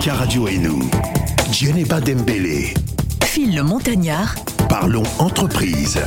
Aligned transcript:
Africa 0.00 0.14
Radio 0.14 0.48
et 0.48 0.56
nous, 0.56 0.88
Djeneba 1.52 2.00
Dembélé. 2.00 2.72
Phil 3.22 3.54
le 3.54 3.62
Montagnard. 3.62 4.34
Parlons 4.66 5.02
entreprise. 5.18 6.00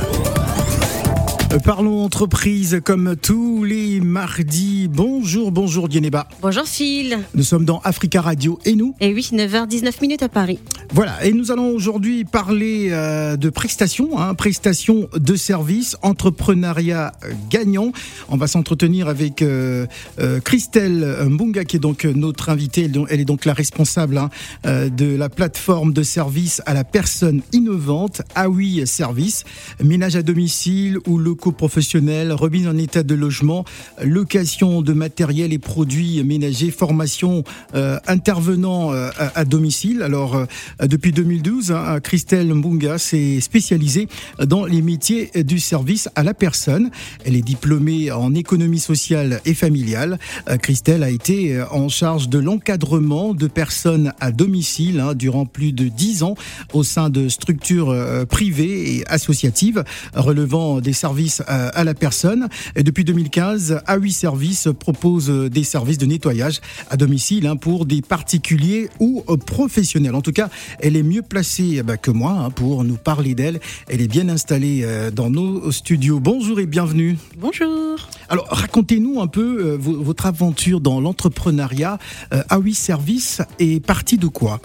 Euh, 1.54 1.58
Parlons 1.58 2.02
entreprise 2.04 2.80
comme 2.84 3.16
tous 3.16 3.64
les 3.64 4.00
mardis. 4.00 4.88
Bonjour, 4.88 5.52
bonjour 5.52 5.88
Dieneba. 5.88 6.26
Bonjour 6.42 6.64
Phil. 6.64 7.18
Nous 7.34 7.42
sommes 7.42 7.64
dans 7.64 7.80
Africa 7.84 8.20
Radio 8.20 8.58
et 8.64 8.74
nous. 8.74 8.94
Et 9.00 9.14
oui, 9.14 9.28
9h19 9.32 10.00
minutes 10.00 10.22
à 10.22 10.28
Paris. 10.28 10.58
Voilà, 10.92 11.24
et 11.24 11.32
nous 11.32 11.50
allons 11.50 11.70
aujourd'hui 11.70 12.24
parler 12.24 12.88
euh, 12.90 13.36
de 13.36 13.50
prestations, 13.50 14.18
hein, 14.18 14.34
prestations 14.34 15.08
de 15.16 15.34
services, 15.36 15.96
entrepreneuriat 16.02 17.12
gagnant. 17.50 17.92
On 18.28 18.36
va 18.36 18.46
s'entretenir 18.46 19.08
avec 19.08 19.42
euh, 19.42 19.86
euh, 20.20 20.40
Christelle 20.40 21.16
Mbunga 21.28 21.64
qui 21.64 21.76
est 21.76 21.80
donc 21.80 22.04
notre 22.04 22.48
invitée. 22.50 22.90
Elle, 23.10 23.20
est 23.20 23.24
donc 23.24 23.44
la 23.44 23.54
responsable 23.54 24.18
hein, 24.18 24.30
euh, 24.66 24.88
de 24.88 25.16
la 25.16 25.28
plateforme 25.28 25.92
de 25.92 26.02
services 26.02 26.62
à 26.66 26.74
la 26.74 26.84
personne 26.84 27.42
innovante, 27.52 28.22
AWI 28.34 28.86
Service, 28.86 29.44
ménage 29.82 30.16
à 30.16 30.22
domicile 30.22 30.98
ou 31.06 31.18
locaux 31.18 31.43
professionnels, 31.52 32.32
remise 32.32 32.66
en 32.68 32.76
état 32.76 33.02
de 33.02 33.14
logement, 33.14 33.64
location 34.02 34.82
de 34.82 34.92
matériel 34.92 35.52
et 35.52 35.58
produits 35.58 36.22
ménagers, 36.24 36.70
formation 36.70 37.44
euh, 37.74 37.98
intervenant 38.06 38.92
euh, 38.92 39.10
à, 39.34 39.44
domicile. 39.44 40.02
Alors, 40.02 40.36
euh, 40.36 40.46
depuis 40.86 41.12
2012, 41.12 41.72
hein, 41.72 42.00
Christelle 42.00 42.52
Mbunga 42.52 42.98
s'est 42.98 43.40
spécialisée 43.40 44.08
dans 44.44 44.64
les 44.64 44.82
métiers 44.82 45.30
du 45.44 45.58
service 45.58 46.08
à 46.14 46.22
la 46.22 46.34
personne. 46.34 46.90
Elle 47.24 47.36
est 47.36 47.42
diplômée 47.42 48.10
en 48.10 48.34
économie 48.34 48.78
sociale 48.78 49.40
et 49.44 49.54
familiale. 49.54 50.18
Euh, 50.48 50.56
Christelle 50.56 51.02
a 51.02 51.10
été 51.10 51.62
en 51.70 51.88
charge 51.88 52.28
de 52.28 52.38
l'encadrement 52.38 53.34
de 53.34 53.46
personnes 53.46 54.12
à 54.20 54.30
domicile 54.30 55.00
hein, 55.00 55.14
durant 55.14 55.46
plus 55.46 55.72
de 55.72 55.88
dix 55.88 56.22
ans 56.22 56.34
au 56.72 56.82
sein 56.82 57.10
de 57.10 57.28
structures 57.28 57.94
privées 58.28 58.96
et 58.96 59.06
associatives 59.08 59.84
relevant 60.14 60.80
des 60.80 60.92
services 60.92 61.33
à, 61.46 61.68
à 61.68 61.84
la 61.84 61.94
personne. 61.94 62.48
Et 62.76 62.82
depuis 62.82 63.04
2015, 63.04 63.80
A8 63.86 64.10
Services 64.12 64.68
propose 64.78 65.30
euh, 65.30 65.48
des 65.48 65.64
services 65.64 65.98
de 65.98 66.06
nettoyage 66.06 66.60
à 66.90 66.96
domicile 66.96 67.46
hein, 67.46 67.56
pour 67.56 67.86
des 67.86 68.02
particuliers 68.02 68.88
ou 69.00 69.22
euh, 69.28 69.36
professionnels. 69.36 70.14
En 70.14 70.20
tout 70.22 70.32
cas, 70.32 70.48
elle 70.80 70.96
est 70.96 71.02
mieux 71.02 71.22
placée 71.22 71.76
eh 71.78 71.82
ben, 71.82 71.96
que 71.96 72.10
moi 72.10 72.32
hein, 72.32 72.50
pour 72.50 72.84
nous 72.84 72.96
parler 72.96 73.34
d'elle. 73.34 73.60
Elle 73.88 74.00
est 74.00 74.08
bien 74.08 74.28
installée 74.28 74.82
euh, 74.84 75.10
dans 75.10 75.30
nos 75.30 75.70
studios. 75.72 76.20
Bonjour 76.20 76.60
et 76.60 76.66
bienvenue. 76.66 77.16
Bonjour. 77.38 77.96
Alors, 78.28 78.46
racontez-nous 78.50 79.20
un 79.20 79.26
peu 79.26 79.64
euh, 79.64 79.76
vo- 79.78 80.02
votre 80.02 80.26
aventure 80.26 80.80
dans 80.80 81.00
l'entrepreneuriat. 81.00 81.98
Euh, 82.32 82.42
A8 82.50 82.74
Services 82.74 83.42
est 83.58 83.84
partie 83.84 84.18
de 84.18 84.26
quoi? 84.26 84.60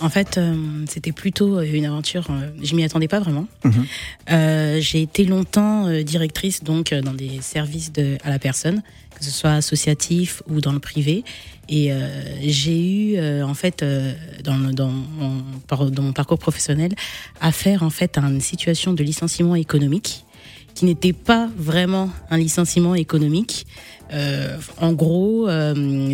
En 0.00 0.08
fait, 0.08 0.38
euh, 0.38 0.54
c'était 0.88 1.12
plutôt 1.12 1.58
euh, 1.58 1.66
une 1.70 1.84
aventure. 1.84 2.26
euh, 2.30 2.50
je 2.62 2.74
m'y 2.74 2.84
attendais 2.84 3.08
pas 3.08 3.20
vraiment. 3.20 3.46
Mhm. 3.64 3.86
Euh, 4.30 4.80
j'ai 4.80 5.02
été 5.02 5.24
longtemps 5.24 5.90
directrice 6.02 6.64
donc 6.64 6.94
dans 6.94 7.12
des 7.14 7.40
services 7.42 7.92
de, 7.92 8.16
à 8.24 8.30
la 8.30 8.38
personne, 8.38 8.82
que 9.18 9.24
ce 9.24 9.30
soit 9.30 9.52
associatif 9.52 10.42
ou 10.48 10.60
dans 10.60 10.72
le 10.72 10.78
privé. 10.78 11.24
Et 11.68 11.92
j'ai 12.42 13.14
eu 13.14 13.42
en 13.42 13.54
fait 13.54 13.84
dans, 14.42 14.58
dans, 14.72 14.88
mon, 14.90 15.90
dans 15.90 16.02
mon 16.02 16.12
parcours 16.12 16.38
professionnel 16.38 16.92
affaire 17.40 17.84
en 17.84 17.90
fait 17.90 18.18
à 18.18 18.22
une 18.22 18.40
situation 18.40 18.92
de 18.92 19.04
licenciement 19.04 19.54
économique 19.54 20.24
qui 20.74 20.84
n'était 20.84 21.12
pas 21.12 21.48
vraiment 21.56 22.10
un 22.30 22.38
licenciement 22.38 22.96
économique. 22.96 23.66
En 24.80 24.92
gros, 24.92 25.48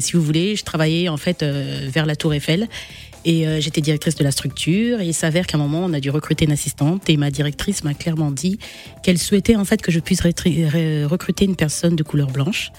si 0.01 0.13
vous 0.13 0.23
voulez, 0.23 0.57
je 0.57 0.65
travaillais 0.65 1.09
en 1.09 1.17
fait 1.17 1.43
vers 1.43 2.05
la 2.05 2.17
Tour 2.17 2.35
Eiffel 2.35 2.69
et 3.27 3.47
euh, 3.47 3.61
j'étais 3.61 3.81
directrice 3.83 4.15
de 4.15 4.25
la 4.25 4.31
structure. 4.31 5.01
Et 5.01 5.07
il 5.07 5.15
s'avère 5.15 5.47
qu'à 5.47 5.59
un 5.59 5.61
moment, 5.61 5.85
on 5.85 5.93
a 5.93 6.01
dû 6.01 6.11
recruter 6.11 6.47
une 6.47 6.53
assistante 6.53 7.11
et 7.11 7.17
ma 7.19 7.31
directrice 7.31 7.85
m'a 7.85 7.93
clairement 7.93 8.31
dit 8.31 8.59
qu'elle 9.03 9.19
souhaitait 9.19 9.57
en 9.57 9.65
fait 9.65 9.83
que 9.83 9.91
je 9.91 10.01
puisse 10.01 10.23
recruter 10.23 11.45
une 11.45 11.57
personne 11.57 11.97
de 11.97 12.03
couleur 12.03 12.29
blanche 12.29 12.71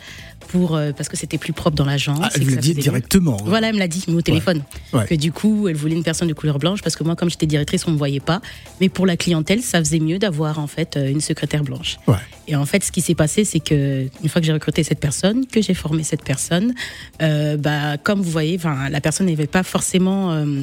pour 0.47 0.75
euh, 0.75 0.91
parce 0.95 1.09
que 1.09 1.17
c'était 1.17 1.37
plus 1.37 1.53
propre 1.53 1.75
dans 1.75 1.85
l'agence. 1.85 2.19
ah, 2.21 2.29
Elle 2.35 2.43
vous 2.43 2.55
l'a 2.55 2.61
dit 2.61 2.73
directement. 2.73 3.37
Voilà, 3.45 3.69
elle 3.69 3.75
me 3.75 3.79
l'a 3.79 3.87
dit, 3.87 4.03
mais 4.07 4.15
au 4.15 4.21
téléphone. 4.21 4.63
Ouais. 4.93 5.05
Que 5.05 5.15
du 5.15 5.31
coup, 5.31 5.67
elle 5.67 5.75
voulait 5.75 5.95
une 5.95 6.03
personne 6.03 6.27
de 6.27 6.33
couleur 6.33 6.59
blanche 6.59 6.81
parce 6.81 6.95
que 6.95 7.03
moi, 7.03 7.15
comme 7.15 7.29
j'étais 7.29 7.45
directrice, 7.45 7.85
on 7.87 7.91
me 7.91 7.97
voyait 7.97 8.19
pas. 8.19 8.41
Mais 8.81 8.89
pour 8.89 9.05
la 9.05 9.17
clientèle, 9.17 9.61
ça 9.61 9.79
faisait 9.79 9.99
mieux 9.99 10.19
d'avoir 10.19 10.59
en 10.59 10.67
fait 10.67 10.97
euh, 10.97 11.09
une 11.09 11.21
secrétaire 11.21 11.63
blanche. 11.63 11.97
Ouais. 12.07 12.15
Et 12.47 12.55
en 12.55 12.65
fait, 12.65 12.83
ce 12.83 12.91
qui 12.91 13.01
s'est 13.01 13.15
passé, 13.15 13.43
c'est 13.43 13.59
que 13.59 14.07
une 14.23 14.29
fois 14.29 14.41
que 14.41 14.47
j'ai 14.47 14.53
recruté 14.53 14.83
cette 14.83 14.99
personne, 14.99 15.45
que 15.45 15.61
j'ai 15.61 15.73
formé 15.73 16.03
cette 16.03 16.23
personne, 16.23 16.73
euh, 17.21 17.57
bah, 17.57 17.97
comme 17.97 18.21
vous 18.21 18.31
voyez, 18.31 18.57
la 18.89 19.01
personne 19.01 19.27
n'avait 19.27 19.47
pas 19.47 19.63
forcément 19.63 20.31
euh, 20.31 20.61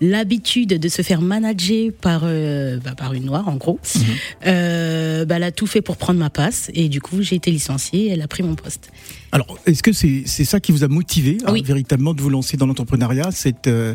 l'habitude 0.00 0.70
de 0.78 0.88
se 0.88 1.02
faire 1.02 1.20
manager 1.20 1.90
par 2.00 2.22
euh, 2.24 2.78
bah, 2.82 2.94
par 2.96 3.12
une 3.12 3.24
noire, 3.24 3.48
en 3.48 3.56
gros. 3.56 3.78
Euh, 4.46 5.24
bah, 5.24 5.36
elle 5.36 5.42
a 5.42 5.52
tout 5.52 5.66
fait 5.66 5.82
pour 5.82 5.96
prendre 5.96 6.18
ma 6.18 6.30
passe 6.30 6.70
et 6.74 6.88
du 6.88 7.00
coup, 7.00 7.22
j'ai 7.22 7.36
été 7.36 7.50
licenciée. 7.50 8.06
Et 8.06 8.08
elle 8.08 8.22
a 8.22 8.28
pris 8.28 8.42
mon 8.42 8.54
poste. 8.54 8.90
Alors, 9.32 9.58
est-ce 9.66 9.82
que 9.82 9.92
c'est 9.92 10.22
c'est 10.26 10.44
ça 10.44 10.58
qui 10.58 10.72
vous 10.72 10.82
a 10.82 10.88
motivé 10.88 11.38
hein, 11.46 11.54
véritablement 11.62 12.14
de 12.14 12.20
vous 12.20 12.30
lancer 12.30 12.56
dans 12.56 12.66
l'entrepreneuriat, 12.66 13.30
cette, 13.30 13.68
euh, 13.68 13.94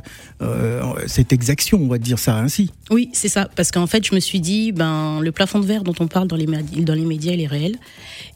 cette 1.08 1.34
exaction, 1.34 1.80
on 1.82 1.88
va 1.88 1.98
dire 1.98 2.20
ça 2.20 2.38
ainsi? 2.38 2.72
Oui, 2.90 3.10
c'est 3.14 3.28
ça. 3.28 3.50
Parce 3.56 3.72
qu'en 3.72 3.88
fait, 3.88 4.06
je 4.06 4.16
me 4.16 4.20
suis 4.20 4.40
dit, 4.40 4.72
ben, 4.72 5.20
le 5.22 5.32
plafond 5.32 5.60
de 5.60 5.66
verre 5.66 5.84
dont 5.84 5.96
on 6.00 6.08
parle 6.08 6.28
dans 6.28 6.36
les, 6.36 6.46
dans 6.46 6.94
les 6.94 7.06
médias, 7.06 7.34
il 7.34 7.42
est 7.42 7.48
réel. 7.48 7.76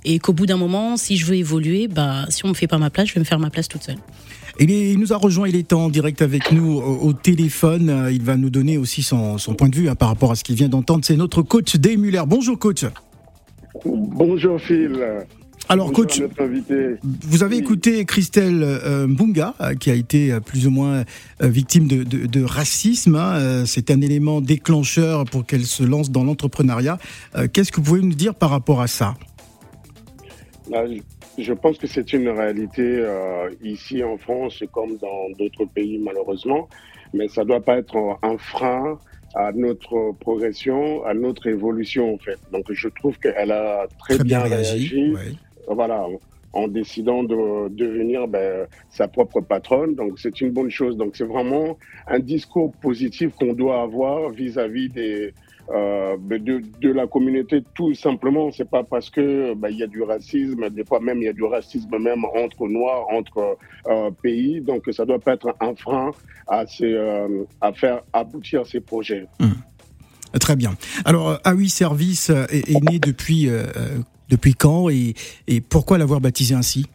Et 0.04 0.20
qu'au 0.20 0.34
bout 0.34 0.46
d'un 0.46 0.58
moment, 0.58 0.98
si 0.98 1.18
je 1.18 1.26
veux 1.26 1.36
évoluer, 1.36 1.88
bah, 1.88 2.26
si 2.30 2.46
on 2.46 2.50
me 2.50 2.54
fait 2.54 2.68
pas 2.68 2.78
ma 2.78 2.90
place, 2.90 3.08
je 3.10 3.14
vais 3.14 3.20
me 3.20 3.26
faire 3.26 3.40
ma 3.40 3.50
place 3.50 3.68
toute 3.68 3.84
seule. 3.84 3.98
Il, 4.60 4.72
est- 4.72 4.92
il 4.92 5.00
nous 5.00 5.14
a 5.14 5.18
rejoint, 5.18 5.48
il 5.48 5.56
est 5.56 5.72
en 5.74 5.90
direct 5.90 6.22
avec 6.22 6.52
nous 6.52 6.74
au, 6.78 7.08
au 7.08 7.14
téléphone. 7.14 7.90
Euh, 7.90 8.12
Il 8.12 8.24
va 8.24 8.36
nous 8.36 8.50
donner 8.50 8.78
aussi 8.78 9.04
son, 9.04 9.38
son 9.38 9.54
point 9.54 9.70
de 9.70 9.76
vue 9.76 9.90
hein, 9.90 9.96
par 9.96 10.10
rapport 10.10 10.32
à 10.32 10.36
ce 10.36 10.44
qu'il 10.44 10.56
vient 10.56 10.70
d'entendre. 10.70 11.04
C'est 11.06 11.16
notre 11.18 11.42
coach 11.42 11.76
Dave 11.78 11.98
Muller. 11.98 12.24
Bonjour 12.28 12.58
coach. 12.60 12.86
Bonjour 13.86 14.60
Phil. 14.60 15.00
Alors 15.72 15.92
Bonjour 15.92 16.08
coach, 16.08 16.22
vous 17.28 17.44
avez 17.44 17.58
Oui. 17.58 17.62
écouté 17.62 18.04
Christelle 18.06 18.64
euh, 18.64 19.06
Mbunga, 19.06 19.54
euh, 19.62 19.76
qui 19.76 19.92
a 19.92 19.94
été 19.94 20.36
plus 20.44 20.66
ou 20.66 20.72
moins 20.72 21.04
euh, 21.44 21.48
victime 21.48 21.88
de, 21.88 22.04
de- 22.04 22.26
de 22.26 22.44
racisme. 22.44 23.16
hein. 23.16 23.64
C'est 23.68 23.92
un 23.92 24.02
élément 24.02 24.42
déclencheur 24.42 25.26
pour 25.26 25.46
qu'elle 25.46 25.66
se 25.66 25.84
lance 25.84 26.10
dans 26.10 26.24
l'entrepreneuriat. 26.24 26.98
Euh, 27.36 27.48
Qu'est-ce 27.52 27.72
que 27.72 27.78
vous 27.78 27.84
pouvez 27.84 28.02
nous 28.02 28.16
dire 28.16 28.34
par 28.34 28.50
rapport 28.50 28.82
à 28.82 28.88
ça? 28.88 29.14
Là, 30.72 30.84
je- 31.42 31.54
pense 31.54 31.78
que 31.78 31.88
c'est 31.88 32.14
une 32.14 32.30
réalité 32.30 32.82
euh, 32.84 33.50
ici 33.62 34.04
en 34.04 34.18
France 34.18 34.64
comme 34.72 34.98
dans 34.98 35.30
d'autres 35.38 35.66
pays 35.66 35.98
malheureusement, 36.00 36.68
mais 37.14 37.28
ça 37.28 37.44
doit 37.44 37.62
pas 37.62 37.78
être 37.78 38.18
un 38.22 38.38
frein 38.38 39.00
à 39.36 39.52
notre 39.52 40.14
progression, 40.20 41.04
à 41.06 41.14
notre 41.14 41.48
évolution 41.48 42.14
en 42.16 42.18
fait. 42.18 42.40
Donc 42.52 42.66
je 42.72 42.88
trouve 42.90 43.18
qu'elle 43.20 43.52
a 43.52 43.88
très, 44.00 44.18
bien, 44.20 44.42
réagi. 44.42 45.14
ouais. 45.14 45.34
voilà, 45.68 46.06
en 46.54 46.68
décidant 46.68 47.24
de 47.24 47.70
devenir 47.70 48.28
ben, 48.28 48.66
sa 48.90 49.08
propre 49.08 49.42
patronne. 49.42 49.96
Donc 49.96 50.18
c'est 50.20 50.42
une 50.42 50.50
bonne 50.52 50.72
chose. 50.72 50.98
Donc 50.98 51.16
c'est 51.16 51.26
vraiment 51.26 51.78
un 52.08 52.20
discours 52.20 52.72
positif 52.82 53.34
qu'on 53.36 53.54
doit 53.54 53.82
avoir 53.82 54.30
vis-à-vis 54.32 54.90
des 54.90 55.34
euh, 55.74 56.18
de, 56.18 56.62
de 56.82 56.92
la 56.92 57.08
communauté 57.08 57.64
tout 57.76 57.94
simplement. 57.94 58.52
C'est 58.52 58.70
pas 58.70 58.84
parce 58.84 59.10
que 59.10 59.54
ben, 59.56 59.70
il 59.70 59.78
y 59.78 59.84
a 59.84 59.88
du 59.88 60.02
racisme, 60.02 60.70
des 60.70 60.84
fois 60.86 61.00
même 61.00 61.20
il 61.20 61.26
y 61.26 61.28
a 61.30 61.34
du 61.34 61.44
racisme 61.44 61.98
même 62.00 62.24
entre 62.26 62.68
noirs, 62.68 63.06
entre 63.12 63.58
euh, 63.88 64.10
pays. 64.24 64.62
Donc 64.62 64.84
ça 64.92 65.06
doit 65.06 65.20
pas 65.20 65.34
être 65.34 65.56
un 65.60 65.76
frein 65.76 66.12
à 66.48 66.66
ces, 66.66 66.94
euh, 66.94 67.44
à 67.62 67.74
faire 67.74 68.02
aboutir 68.14 68.66
ces 68.66 68.80
projets. 68.80 69.28
Très 70.40 70.56
bien. 70.56 70.76
Alors, 71.06 71.34
A8 71.44 71.70
Service 71.70 72.30
est, 72.30 72.70
est 72.70 72.82
né 72.92 73.00
depuis, 73.00 73.50
depuis 74.30 74.54
quand 74.54 74.90
et, 74.90 75.16
et 75.48 75.60
pourquoi 75.60 75.98
l'avoir 75.98 76.22
baptisé 76.22 76.54
ainsi? 76.54 76.86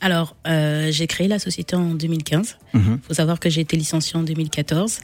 Alors, 0.00 0.34
euh, 0.46 0.88
j'ai 0.90 1.06
créé 1.06 1.28
la 1.28 1.38
société 1.38 1.76
en 1.76 1.94
2015. 1.94 2.56
Il 2.72 2.80
Mhm. 2.80 3.00
faut 3.06 3.12
savoir 3.14 3.38
que 3.38 3.50
j'ai 3.50 3.60
été 3.60 3.76
licenciée 3.76 4.18
en 4.18 4.22
2014 4.22 5.00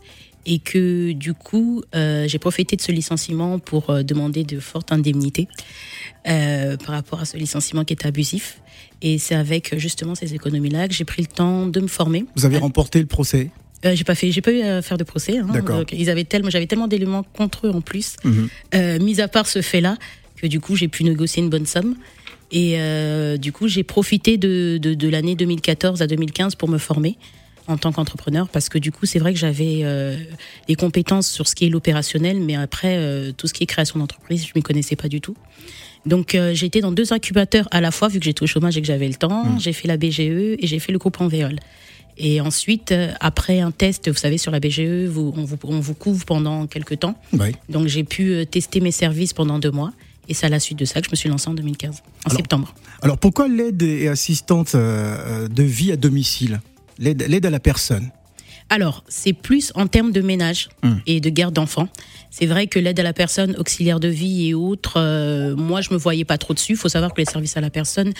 et 0.47 0.61
que 0.61 1.13
du 1.13 1.35
coup, 1.35 1.83
euh, 1.95 2.27
j'ai 2.29 2.39
profité 2.39 2.77
de 2.77 2.81
ce 2.81 2.93
licenciement 2.93 3.59
pour 3.59 3.91
euh, 3.91 4.03
demander 4.03 4.45
de 4.45 4.61
fortes 4.61 4.93
indemnités 4.93 5.49
euh, 6.29 6.77
par 6.77 6.95
rapport 6.95 7.21
à 7.21 7.25
ce 7.25 7.37
licenciement 7.37 7.85
qui 7.85 7.93
était 7.93 8.07
abusif. 8.07 8.61
Et 9.03 9.19
c'est 9.19 9.35
avec 9.35 9.77
justement 9.77 10.15
ces 10.15 10.35
économies-là 10.35 10.87
que 10.89 10.95
j'ai 10.95 11.05
pris 11.05 11.21
le 11.23 11.29
temps 11.29 11.67
de 11.67 11.81
me 11.81 11.89
former. 11.89 12.25
Vous 12.37 12.45
avez 12.45 12.59
remporté 12.59 13.01
le 13.01 13.07
procès? 13.07 13.51
J'ai 13.85 14.05
pas 14.05 14.15
fait, 14.15 14.33
j'ai 14.33 14.41
pas 14.41 14.53
eu 14.53 14.63
à 14.63 14.83
faire 14.83 14.97
de 14.99 15.05
procès. 15.05 15.39
Hein. 15.39 15.47
Donc, 15.65 15.93
ils 15.93 16.11
avaient 16.11 16.25
tellement, 16.25 16.51
j'avais 16.51 16.67
tellement 16.67 16.89
d'éléments 16.89 17.23
contre 17.23 17.67
eux 17.67 17.71
en 17.71 17.81
plus, 17.81 18.17
Mhm. 18.25 19.03
mis 19.03 19.21
à 19.21 19.29
part 19.29 19.47
ce 19.47 19.61
fait-là, 19.63 19.97
que 20.37 20.47
du 20.47 20.61
coup 20.61 20.75
j'ai 20.77 20.89
pu 20.89 21.05
négocier 21.05 21.43
une 21.43 21.51
bonne 21.51 21.67
somme. 21.67 21.95
Et 22.51 22.79
du 23.39 23.53
coup 23.53 23.69
j'ai 23.69 23.85
profité 23.85 24.39
de, 24.39 24.79
de, 24.81 24.95
de 24.95 25.09
l'année 25.09 25.37
2014 25.37 26.03
à 26.03 26.07
2015 26.07 26.55
pour 26.55 26.69
me 26.69 26.79
former 26.79 27.17
en 27.69 27.77
tant 27.77 27.93
qu'entrepreneur 27.93 28.49
parce 28.49 28.69
que 28.69 28.79
du 28.79 28.93
coup 28.93 29.07
c'est 29.07 29.19
vrai 29.19 29.33
que 29.33 29.39
j'avais 29.39 29.81
euh, 29.83 30.17
des 30.69 30.75
compétences 30.77 31.29
sur 31.29 31.49
ce 31.49 31.55
qui 31.55 31.67
est 31.67 31.69
l'opérationnel, 31.69 32.41
mais 32.41 32.55
après 32.57 32.97
euh, 32.97 33.33
tout 33.33 33.47
ce 33.47 33.55
qui 33.55 33.63
est 33.65 33.67
création 33.67 33.99
d'entreprise 33.99 34.47
je 34.47 34.53
m'y 34.55 34.63
connaissais 34.63 34.97
pas 34.97 35.09
du 35.09 35.21
tout. 35.21 35.37
Donc 36.05 36.35
euh, 36.35 36.55
été 36.55 36.81
dans 36.81 36.93
deux 36.93 37.13
incubateurs 37.13 37.67
à 37.73 37.81
la 37.81 37.91
fois 37.91 38.09
vu 38.09 38.19
que 38.21 38.25
j'étais 38.25 38.43
au 38.43 38.47
chômage 38.47 38.77
et 38.77 38.81
que 38.81 38.87
j'avais 38.87 39.09
le 39.09 39.15
temps. 39.15 39.59
J'ai 39.59 39.73
fait 39.73 39.89
la 39.89 39.97
BGE 39.97 40.21
et 40.21 40.59
j'ai 40.63 40.79
fait 40.79 40.93
le 40.93 40.99
groupe 40.99 41.21
Envéole. 41.21 41.59
Et 42.19 42.41
ensuite, 42.41 42.95
après 43.21 43.61
un 43.61 43.73
test, 43.73 44.09
vous 44.09 44.17
savez, 44.17 44.39
sur 44.39 44.51
la 44.51 44.59
BGE, 44.59 45.05
vous, 45.07 45.35
on, 45.37 45.45
vous, 45.45 45.59
on 45.65 45.81
vous 45.81 45.93
couvre 45.95 46.25
pendant 46.25 46.67
quelques 46.67 47.01
temps. 47.01 47.15
Oui. 47.35 47.49
Donc 47.69 47.89
j'ai 47.89 48.05
pu 48.05 48.47
tester 48.51 48.81
mes 48.81 48.91
services 48.93 49.35
pendant 49.35 49.59
deux 49.59 49.71
mois. 49.73 49.93
Et 50.29 50.35
c'est 50.35 50.47
à 50.47 50.49
la 50.49 50.59
suite 50.59 50.79
de 50.79 50.85
ça 50.85 51.01
que 51.01 51.07
je 51.07 51.11
me 51.11 51.17
suis 51.17 51.29
lancée 51.29 51.49
en 51.49 51.55
2015, 51.55 51.97
en 51.97 52.29
Alors- 52.31 52.37
septembre. 52.37 52.75
Alors 53.03 53.19
pourquoi 53.19 53.49
l'aide 53.49 53.83
et 53.83 54.09
assistante 54.09 54.75
de 54.75 55.63
vie 55.63 55.93
à 55.93 55.97
domicile? 55.97 56.61
L'aide 56.99 57.47
à 57.47 57.51
la 57.51 57.61
personne 57.61 58.11
Alors, 58.69 59.05
c'est 59.09 59.33
plus 59.33 59.71
en 59.75 59.87
termes 59.87 60.13
de 60.13 60.21
ménage 60.21 60.69
Hum. 60.83 61.01
et 61.07 61.21
de 61.21 61.31
garde 61.31 61.55
d'enfants. 61.55 61.89
C'est 62.31 62.47
vrai 62.47 62.67
que 62.67 62.79
l'aide 62.79 62.99
à 63.01 63.03
la 63.03 63.13
personne, 63.15 63.55
auxiliaire 63.59 63.99
de 64.01 64.09
vie 64.09 64.49
et 64.49 64.55
autres, 64.55 64.95
euh, 64.99 65.57
moi, 65.57 65.81
je 65.81 65.91
me 65.93 65.97
voyais 65.97 66.25
pas 66.27 66.37
trop 66.37 66.53
dessus. 66.53 66.73
Il 66.73 66.77
faut 66.79 66.89
savoir 66.91 67.15
que 67.15 67.21
les 67.21 67.25
services 67.25 67.57
à 67.57 67.61
la 67.63 67.71
personne, 67.71 68.13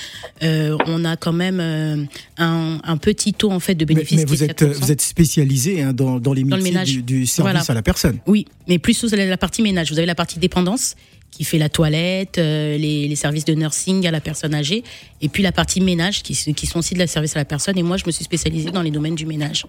euh, 0.43 0.77
on 0.87 1.05
a 1.05 1.17
quand 1.17 1.35
même 1.35 1.59
euh, 1.61 1.97
un, 2.39 2.79
un 2.83 2.97
petit 2.97 3.35
taux 3.35 3.51
en 3.51 3.61
fait 3.61 3.75
de 3.75 3.85
mais, 3.85 3.95
bénéfice. 3.95 4.19
mais 4.21 4.25
vous 4.25 4.43
êtes, 4.43 4.63
7%. 4.63 4.73
vous 4.73 4.93
êtes 4.93 5.03
spécialisé 5.03 5.83
hein, 5.83 5.93
dans, 5.93 6.19
dans 6.19 6.33
les 6.33 6.43
le 6.43 6.49
métiers 6.49 6.63
ménage. 6.63 6.89
du, 6.93 7.03
du 7.03 7.27
service 7.27 7.53
Voilà. 7.53 7.65
à 7.69 7.75
la 7.75 7.83
personne. 7.83 8.19
Oui, 8.27 8.47
mais 8.69 8.79
plus 8.79 8.95
sur 8.95 9.09
la 9.15 9.37
partie 9.37 9.61
ménage. 9.63 9.91
Vous 9.93 9.99
avez 9.99 10.07
la 10.07 10.15
partie 10.15 10.39
dépendance 10.39 10.95
qui 11.31 11.45
fait 11.45 11.59
la 11.59 11.69
toilette, 11.69 12.39
euh, 12.39 12.77
les, 12.79 13.09
les 13.09 13.17
services 13.17 13.45
de 13.45 13.55
nursing 13.55 14.07
à 14.07 14.11
la 14.11 14.21
personne 14.21 14.55
âgée, 14.55 14.85
et 15.21 15.29
puis 15.29 15.43
la 15.43 15.53
partie 15.53 15.81
ménage 15.81 16.23
qui, 16.23 16.35
qui 16.55 16.67
sont 16.67 16.79
aussi 16.79 16.95
de 16.95 16.99
la 16.99 17.07
service 17.07 17.37
à 17.37 17.39
la 17.39 17.45
personne. 17.45 17.77
Et 17.79 17.83
moi, 17.83 17.97
je 17.97 18.05
me 18.07 18.11
suis 18.11 18.25
spécialisée 18.25 18.71
dans 18.71 18.83
les 18.83 18.91
domaines 18.91 19.15
du 19.15 19.27
ménage. 19.27 19.67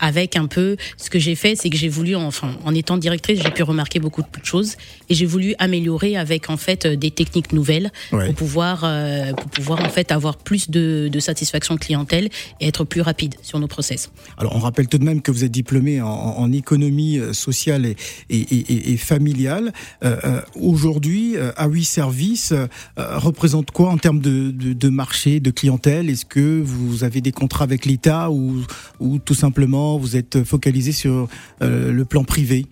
Avec 0.00 0.36
un 0.36 0.46
peu, 0.46 0.76
ce 0.96 1.10
que 1.10 1.18
j'ai 1.18 1.34
fait, 1.34 1.54
c'est 1.56 1.70
que 1.70 1.76
j'ai 1.76 1.88
voulu, 1.88 2.16
enfin, 2.16 2.52
en 2.64 2.74
étant 2.74 2.96
directrice, 2.96 3.40
j'ai 3.42 3.50
pu 3.50 3.62
remarquer 3.62 4.00
beaucoup 4.00 4.22
de 4.22 4.44
choses, 4.44 4.76
et 5.08 5.14
j'ai 5.14 5.26
voulu 5.26 5.54
améliorer 5.58 6.16
avec 6.16 6.50
en 6.50 6.56
fait 6.56 6.86
euh, 6.86 6.96
des 6.96 7.10
techniques 7.10 7.52
nouvelles 7.52 7.90
Ouais. 8.12 8.26
pour 8.26 8.34
pouvoir, 8.34 8.80
euh, 8.84 9.32
pour 9.34 9.50
pouvoir 9.50 9.84
en 9.84 9.88
fait 9.88 10.10
avoir 10.12 10.36
plus 10.36 10.70
de, 10.70 11.08
de 11.12 11.20
satisfaction 11.20 11.76
clientèle 11.76 12.28
et 12.60 12.66
être 12.68 12.84
plus 12.84 13.00
rapide 13.02 13.34
sur 13.42 13.58
nos 13.60 13.66
process. 13.68 14.10
Alors, 14.38 14.56
on 14.56 14.58
rappelle 14.60 14.88
tout 14.88 14.98
de 14.98 15.04
même 15.04 15.20
que 15.22 15.30
vous 15.30 15.44
êtes 15.44 15.52
diplômé 15.52 16.00
en, 16.00 16.08
en 16.08 16.52
économie 16.52 17.18
euh, 17.18 17.32
sociale 17.32 17.84
et, 17.86 17.96
et, 18.30 18.40
et- 18.40 18.92
et 18.92 18.96
familiale. 18.96 19.72
Euh, 20.04 20.40
Aujourd'hui, 20.56 21.34
A8 21.56 21.84
Service 21.84 22.52
euh, 22.52 22.66
représente 22.96 23.70
quoi 23.70 23.90
en 23.90 23.98
termes 23.98 24.20
de, 24.20 24.50
de, 24.50 24.72
de 24.72 24.88
marché, 24.88 25.40
de 25.40 25.50
clientèle? 25.50 26.08
Est-ce 26.10 26.24
que 26.24 26.60
vous 26.62 27.04
avez 27.04 27.20
des 27.20 27.32
contrats 27.32 27.64
avec 27.64 27.86
l'État 27.86 28.30
ou, 28.30 28.62
ou 29.00 29.18
tout 29.18 29.34
simplement 29.34 29.89
vous 29.98 30.16
êtes 30.16 30.44
focalisé 30.44 30.92
sur 30.92 31.28
euh, 31.62 31.92
le 31.92 32.04
plan 32.04 32.24
privé? 32.24 32.66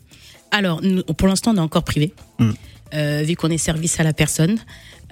Alors, 0.50 0.80
pour 1.16 1.28
l'instant, 1.28 1.52
on 1.52 1.56
est 1.56 1.60
encore 1.60 1.84
privé, 1.84 2.12
Mm. 2.38 2.50
Euh, 2.94 3.22
vu 3.22 3.36
qu'on 3.36 3.50
est 3.50 3.58
service 3.58 4.00
à 4.00 4.02
la 4.02 4.12
personne. 4.14 4.58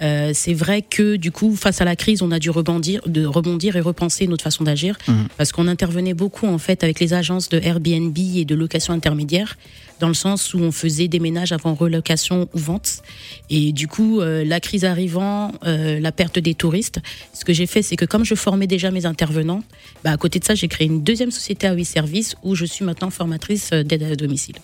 Euh, 0.02 0.32
c'est 0.34 0.54
vrai 0.54 0.82
que 0.82 1.16
du 1.16 1.30
coup, 1.30 1.54
face 1.56 1.80
à 1.80 1.84
la 1.84 1.96
crise, 1.96 2.20
on 2.22 2.30
a 2.30 2.38
dû 2.38 2.48
rebondir, 2.50 3.00
de 3.06 3.24
rebondir 3.26 3.76
et 3.76 3.80
repenser 3.80 4.26
notre 4.26 4.44
façon 4.44 4.64
d'agir, 4.64 4.96
Mhm. 5.08 5.28
parce 5.38 5.52
qu'on 5.52 5.68
intervenait 5.68 6.12
beaucoup 6.14 6.46
en 6.46 6.58
fait 6.58 6.84
avec 6.84 7.00
les 7.00 7.12
agences 7.14 7.48
de 7.48 7.58
Airbnb 7.58 8.16
et 8.18 8.44
de 8.44 8.54
location 8.54 8.92
intermédiaire, 8.94 9.56
dans 10.00 10.08
le 10.08 10.14
sens 10.14 10.52
où 10.54 10.58
on 10.58 10.72
faisait 10.72 11.08
des 11.08 11.18
ménages 11.18 11.52
avant 11.52 11.74
relocation 11.74 12.48
ou 12.54 12.58
vente. 12.58 13.02
Et 13.50 13.72
du 13.72 13.88
coup, 13.88 14.20
euh, 14.20 14.44
la 14.44 14.60
crise 14.60 14.84
arrivant, 14.84 15.52
euh, 15.66 15.98
la 16.00 16.12
perte 16.12 16.38
des 16.38 16.54
touristes, 16.54 17.00
ce 17.32 17.44
que 17.46 17.52
j'ai 17.54 17.66
fait, 17.66 17.82
c'est 17.82 17.96
que 17.96 18.04
comme 18.06 18.24
je 18.24 18.34
formais 18.34 18.66
déjà 18.66 18.90
mes 18.90 19.06
intervenants, 19.06 19.62
bah, 20.04 20.10
à 20.12 20.16
côté 20.18 20.38
de 20.38 20.44
ça, 20.44 20.54
j'ai 20.54 20.68
créé 20.68 20.86
une 20.86 21.02
deuxième 21.02 21.30
société 21.30 21.66
à 21.66 21.72
8 21.72 21.84
services 21.86 22.36
où 22.42 22.54
je 22.54 22.64
suis 22.66 22.84
maintenant 22.84 23.10
formatrice 23.10 23.70
d'aide 23.70 24.02
à 24.02 24.14
domicile. 24.16 24.56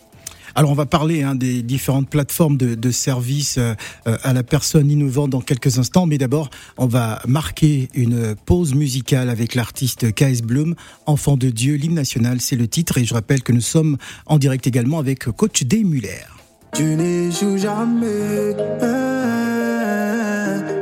Alors 0.54 0.70
on 0.70 0.75
va 0.75 0.87
parler 0.87 1.22
hein, 1.22 1.34
des 1.34 1.62
différentes 1.62 2.08
plateformes 2.08 2.56
de, 2.56 2.90
services 2.90 3.58
euh, 3.58 3.75
euh, 4.06 4.16
à 4.22 4.32
la 4.32 4.43
personne 4.43 4.90
innovante 4.90 5.31
dans 5.31 5.40
quelques 5.40 5.78
instants, 5.78 6.06
mais 6.06 6.19
d'abord 6.19 6.50
on 6.76 6.87
va 6.87 7.20
marquer 7.26 7.88
une 7.94 8.34
pause 8.34 8.75
musicale 8.75 9.31
avec 9.31 9.54
l'artiste 9.54 10.12
KS 10.14 10.43
Bloom, 10.43 10.75
Enfant 11.06 11.37
de 11.37 11.49
Dieu, 11.49 11.76
l'hymne 11.76 11.94
national, 11.94 12.40
c'est 12.40 12.56
le 12.56 12.69
titre, 12.69 12.99
et 12.99 13.04
je 13.04 13.14
rappelle 13.14 13.43
que 13.43 13.52
nous 13.52 13.60
sommes 13.60 13.96
en 14.26 14.38
direct 14.38 14.66
également 14.66 14.99
avec 14.99 15.25
Coach 15.25 15.62
D. 15.64 15.84
Muller. 15.84 16.26
Tu 16.75 16.84
n'échoues 16.84 17.58
jamais. 17.58 18.55
Hein, 18.82 19.22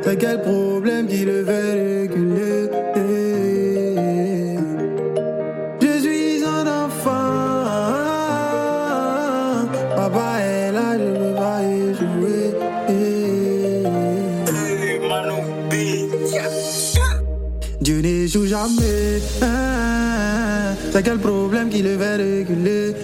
T'as 0.02 0.16
quel 0.16 0.40
problème 0.40 1.06
le 1.08 1.42
T'as 20.92 21.02
quel 21.02 21.18
problème 21.18 21.70
qui 21.70 21.80
le 21.82 21.96
fait 21.96 22.16
reculer 22.16 22.94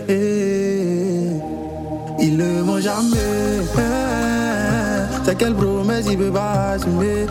il 2.19 2.37
ne 2.37 2.63
ment 2.63 2.81
jamais. 2.81 3.63
C'est 5.25 5.37
quelle 5.37 5.55
promesse 5.55 6.07
il 6.11 6.19
peut 6.19 6.31
pas 6.31 6.73
assumer. 6.73 7.27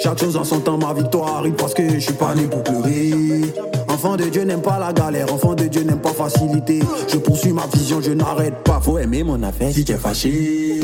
Chaque 0.00 0.18
chose 0.18 0.36
en 0.36 0.42
son 0.42 0.58
temps, 0.58 0.78
ma 0.78 0.92
victoire 0.92 1.36
arrive 1.36 1.52
parce 1.52 1.74
que 1.74 1.88
je 1.88 1.98
suis 1.98 2.12
pas 2.12 2.34
né 2.34 2.42
pour 2.42 2.62
pleurer. 2.64 3.12
Enfant 3.88 4.16
de 4.16 4.24
Dieu 4.24 4.42
n'aime 4.42 4.62
pas 4.62 4.80
la 4.80 4.92
galère, 4.92 5.32
enfant 5.32 5.54
de 5.54 5.64
Dieu 5.64 5.82
n'aime 5.84 6.00
pas 6.00 6.12
facilité. 6.12 6.80
Je 7.06 7.16
poursuis 7.18 7.52
ma 7.52 7.66
vision, 7.72 8.00
je 8.02 8.10
n'arrête 8.10 8.64
pas. 8.64 8.80
Faut 8.80 8.98
aimer 8.98 9.22
mon 9.22 9.40
affaire 9.44 9.72
si 9.72 9.84
tu 9.84 9.92
es 9.92 9.96
fâché. 9.96 10.80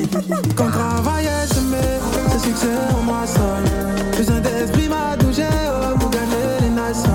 Quand 0.55 0.71
travail 0.71 1.27
est 1.27 1.53
semé, 1.53 1.77
ce 2.33 2.39
succès 2.47 2.69
en 2.97 3.03
moi 3.03 3.27
seul. 3.27 4.19
Le 4.19 4.25
Saint-Esprit 4.25 4.89
m'a 4.89 5.17
touché 5.17 5.47
oh, 5.69 5.99
pour 5.99 6.11
gagner 6.11 6.61
les 6.61 6.71
nations. 6.71 7.11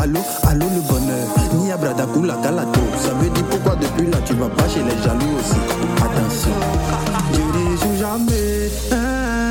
Allô, 0.00 0.20
allô 0.44 0.66
le 0.66 0.80
bonheur, 0.88 1.26
ni 1.54 1.72
à 1.72 1.76
Bradakou 1.76 2.22
la 2.22 2.36
galato. 2.36 2.80
Ça 3.02 3.12
veut 3.20 3.28
dire 3.28 3.44
pourquoi 3.50 3.74
depuis 3.74 4.06
là 4.08 4.18
tu 4.24 4.34
vas 4.34 4.48
pas 4.48 4.68
chez 4.68 4.82
les 4.82 5.02
jaloux 5.02 5.36
aussi. 5.38 5.60
Attention, 5.96 6.50
Dieu 7.32 7.42
n'échoue 7.54 7.98
jamais. 7.98 9.41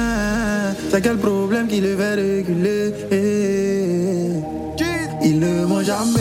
C'est 0.91 0.99
quel 0.99 1.15
problème 1.15 1.69
qui 1.69 1.79
le 1.79 1.95
fait 1.95 2.15
reculer 2.15 2.91
Il 5.23 5.39
ne 5.39 5.65
ment 5.65 5.81
jamais. 5.81 6.19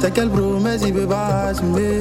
C'est 0.00 0.14
quelle 0.14 0.30
promesse 0.30 0.80
il 0.86 0.94
peut 0.94 1.06
pas 1.06 1.48
assumer 1.50 2.00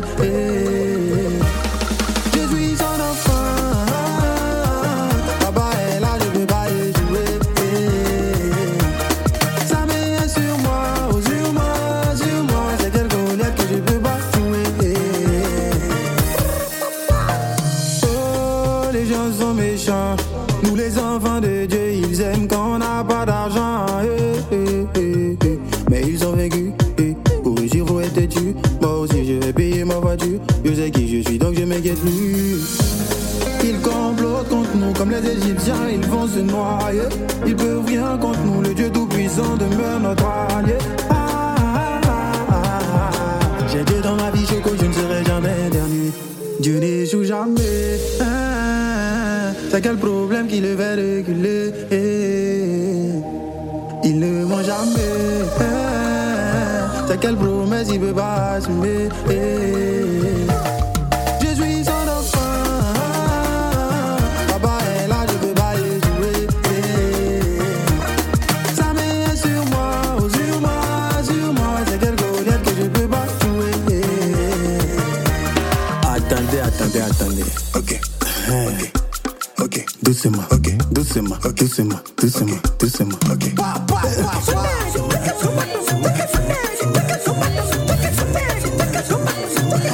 doucement, 82.34 82.58
doucement, 82.80 83.18
ok. 83.32 83.54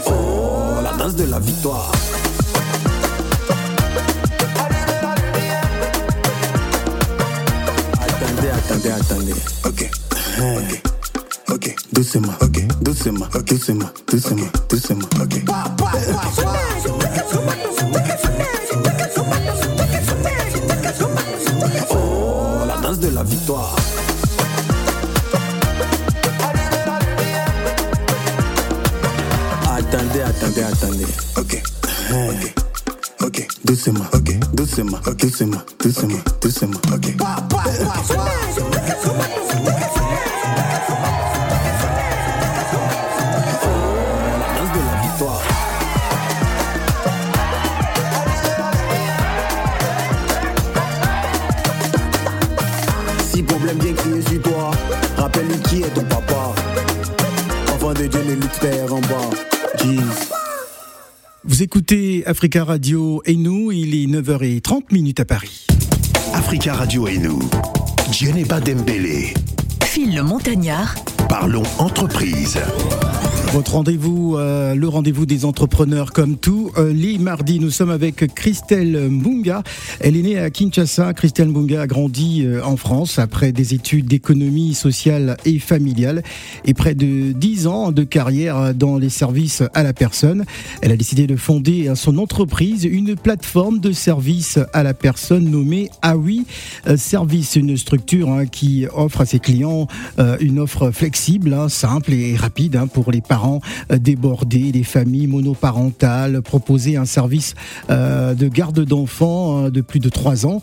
Oh, 0.08 0.82
la 0.82 0.94
danse 0.94 1.16
de 1.16 1.26
la 1.26 1.40
victoire. 1.40 1.92
Attendez, 8.00 8.50
attendez, 8.50 8.92
attendez. 8.92 9.34
Ok, 9.66 9.90
ok, 10.40 10.82
ok, 11.50 11.76
doucement, 11.92 12.34
ok, 12.42 12.68
doucement, 12.82 13.28
doucement, 13.46 13.90
doucement, 14.08 14.48
de 58.58 58.92
en 58.92 59.02
bas. 59.02 59.30
Jeez. 59.84 60.00
Vous 61.44 61.64
écoutez 61.64 62.24
Africa 62.26 62.64
Radio 62.64 63.22
et 63.26 63.36
nous, 63.36 63.72
il 63.72 63.94
est 63.96 64.08
9h30 64.08 64.92
minutes 64.92 65.20
à 65.20 65.26
Paris. 65.26 65.68
Africa 66.34 66.74
Radio 66.74 67.08
et 67.08 67.18
nous. 67.18 67.40
Djeneba 68.12 68.60
Dembélé. 68.60 69.34
Phil 69.84 70.16
le 70.16 70.24
Montagnard, 70.24 70.96
Parlons 71.28 71.64
entreprise. 71.78 72.60
Votre 73.52 73.74
rendez-vous, 73.74 74.36
euh, 74.38 74.76
le 74.76 74.88
rendez-vous 74.88 75.26
des 75.26 75.44
entrepreneurs 75.44 76.14
comme 76.14 76.38
tout. 76.38 76.72
Euh, 76.78 76.94
les 76.94 77.18
mardis, 77.18 77.60
nous 77.60 77.72
sommes 77.72 77.90
avec 77.90 78.36
Christelle 78.36 79.10
Mbunga. 79.10 79.64
Elle 80.02 80.18
est 80.18 80.22
née 80.22 80.38
à 80.38 80.52
Kinshasa. 80.52 81.14
Christelle 81.16 81.48
Mbunga 81.48 81.82
a 81.82 81.88
grandi 81.88 82.44
euh, 82.46 82.64
en 82.64 82.78
France 82.78 83.18
après 83.18 83.52
des 83.52 83.74
études 83.74 84.06
d'économie 84.06 84.76
sociale 84.76 85.36
et 85.46 85.58
familiale 85.58 86.22
et 86.64 86.76
près 86.76 86.94
de 86.94 87.32
10 87.32 87.66
ans 87.66 87.92
de 87.92 88.04
carrière 88.04 88.76
dans 88.76 89.00
les 89.00 89.10
services 89.10 89.64
à 89.74 89.82
la 89.82 89.94
personne. 89.94 90.46
Elle 90.84 90.92
a 90.92 90.98
décidé 90.98 91.26
de 91.26 91.36
fonder 91.36 91.92
son 91.96 92.20
entreprise, 92.20 92.84
une 92.84 93.16
plateforme 93.16 93.80
de 93.80 93.92
services 93.92 94.60
à 94.74 94.84
la 94.84 94.94
personne 94.94 95.50
nommée 95.50 95.90
AWI 96.04 96.46
Service, 96.98 97.56
une 97.56 97.76
structure 97.78 98.30
hein, 98.30 98.46
qui 98.46 98.86
offre 98.94 99.22
à 99.22 99.26
ses 99.26 99.40
clients 99.40 99.88
une 100.40 100.60
offre 100.60 100.92
flexible, 100.92 101.54
hein, 101.54 101.70
simple 101.70 102.14
et 102.14 102.36
rapide 102.36 102.76
hein, 102.76 102.88
pour 102.88 103.12
les 103.12 103.22
parents 103.22 103.39
euh, 103.92 103.98
débordés, 103.98 104.72
les 104.72 104.84
familles 104.84 105.28
monoparentales, 105.28 106.42
proposer 106.42 106.98
un 106.98 107.06
service 107.06 107.56
euh, 107.90 108.34
de 108.34 108.48
garde 108.48 108.84
d'enfants 108.84 109.66
euh, 109.66 109.70
de 109.70 109.82
plus 109.82 110.00
de 110.00 110.10
3 110.10 110.46
ans, 110.46 110.62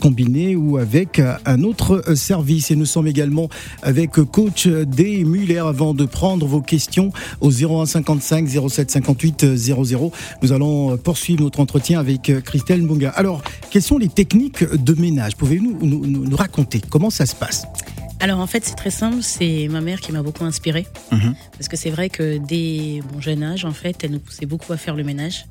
combiné 0.00 0.56
ou 0.56 0.78
avec 0.78 1.20
un 1.44 1.62
autre 1.62 2.14
service. 2.14 2.70
Et 2.70 2.76
nous 2.76 2.84
sommes 2.86 3.06
également 3.06 3.48
avec 3.82 4.12
coach 4.12 4.66
D. 4.66 5.24
Muller 5.24 5.58
avant 5.58 5.94
de 5.94 6.04
prendre 6.04 6.46
vos 6.46 6.60
questions 6.60 7.12
au 7.40 7.50
01 7.50 7.86
55 7.86 8.48
07 8.68 8.90
58 8.90 9.56
00. 9.56 10.12
Nous 10.42 10.52
allons 10.52 10.96
poursuivre 10.96 11.42
notre 11.42 11.60
entretien 11.60 12.00
avec 12.00 12.32
Christelle 12.44 12.82
Mbunga. 12.82 13.10
Alors, 13.10 13.42
quelles 13.70 13.82
sont 13.82 13.98
les 13.98 14.08
techniques 14.08 14.64
de 14.64 14.94
ménage? 15.00 15.36
Pouvez-vous 15.36 15.78
nous 15.82 16.36
raconter 16.36 16.80
comment 16.90 17.10
ça 17.10 17.26
se 17.26 17.34
passe? 17.34 17.66
Alors 18.24 18.40
en 18.40 18.46
fait, 18.46 18.64
c'est 18.64 18.74
très 18.74 18.90
simple. 18.90 19.18
C'est 19.20 19.68
ma 19.68 19.82
mère 19.82 20.00
qui 20.00 20.10
m'a 20.10 20.22
beaucoup 20.22 20.44
inspirée. 20.44 20.86
Mhm. 21.12 21.34
Parce 21.52 21.68
que 21.68 21.76
c'est 21.76 21.90
vrai 21.90 22.08
que 22.08 22.38
dès 22.38 23.02
mon 23.12 23.20
jeune 23.20 23.42
âge, 23.42 23.66
en 23.66 23.72
fait, 23.72 24.02
elle 24.02 24.12
nous 24.12 24.18
poussait 24.18 24.46
beaucoup 24.46 24.72
à 24.72 24.78
faire 24.78 24.96
le 24.96 25.04
ménage. 25.04 25.44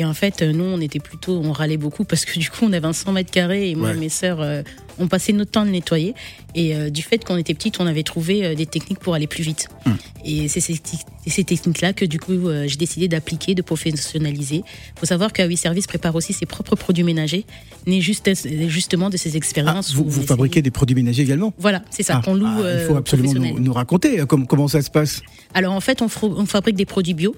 Et 0.00 0.04
en 0.06 0.14
fait, 0.14 0.40
nous, 0.40 0.64
on 0.64 0.80
était 0.80 0.98
plutôt, 0.98 1.38
on 1.44 1.52
râlait 1.52 1.76
beaucoup 1.76 2.04
parce 2.04 2.24
que 2.24 2.38
du 2.38 2.48
coup, 2.48 2.64
on 2.64 2.72
avait 2.72 2.86
un 2.86 2.94
100 2.94 3.12
mètres 3.12 3.30
carrés 3.30 3.68
et 3.68 3.74
moi 3.74 3.90
Ouais. 3.90 3.96
et 3.96 3.98
mes 4.00 4.08
sœurs, 4.08 4.40
euh, 4.40 4.62
on 4.98 5.08
passait 5.08 5.34
notre 5.34 5.50
temps 5.50 5.62
le 5.64 5.70
nettoyer. 5.70 6.14
Et 6.54 6.74
euh, 6.74 6.88
du 6.88 7.02
fait 7.02 7.22
qu'on 7.22 7.36
était 7.36 7.52
petites, 7.52 7.80
on 7.80 7.86
avait 7.86 8.02
trouvé 8.02 8.46
euh, 8.46 8.54
des 8.54 8.64
techniques 8.64 8.98
pour 8.98 9.12
aller 9.12 9.26
plus 9.26 9.42
vite. 9.42 9.68
Hum. 9.84 9.98
Et 10.24 10.48
c'est 10.48 10.60
ces, 10.60 11.44
techniques-là 11.44 11.92
que 11.92 12.06
du 12.06 12.18
coup, 12.18 12.32
euh, 12.48 12.66
j'ai 12.66 12.76
décidé 12.76 13.08
d'appliquer, 13.08 13.54
de 13.54 13.60
professionnaliser. 13.60 14.56
Il 14.96 15.00
faut 15.00 15.04
savoir 15.06 15.34
qu'Awi 15.34 15.58
Service 15.58 15.86
prépare 15.86 16.14
aussi 16.14 16.32
ses 16.32 16.46
propres 16.46 16.76
produits 16.76 17.04
ménagers, 17.04 17.44
nés 17.86 18.00
juste, 18.00 18.30
justement 18.68 19.10
de 19.10 19.18
Ah, 19.22 19.36
expériences. 19.36 19.92
Vous, 19.94 20.04
on 20.04 20.08
vous 20.08 20.22
fabriquez 20.22 20.62
des 20.62 20.70
produits 20.70 20.96
ménagers 20.96 21.22
également? 21.24 21.52
Voilà, 21.58 21.82
c'est 21.90 22.02
ça, 22.02 22.16
Ah, 22.18 22.22
qu'on 22.24 22.34
loue. 22.34 22.46
ah, 22.46 22.56
Il 22.60 22.64
euh, 22.64 22.88
faut 22.88 22.96
absolument 22.96 23.32
nous, 23.34 23.72
raconter 23.74 24.20
euh, 24.20 24.24
comment, 24.26 24.46
comment 24.46 24.68
ça 24.68 24.80
se 24.80 24.90
passe? 24.90 25.20
Alors 25.52 25.74
en 25.74 25.80
fait, 25.80 26.00
on 26.02 26.08
fabrique 26.46 26.76
des 26.76 26.86
produits 26.86 27.14
bio. 27.14 27.34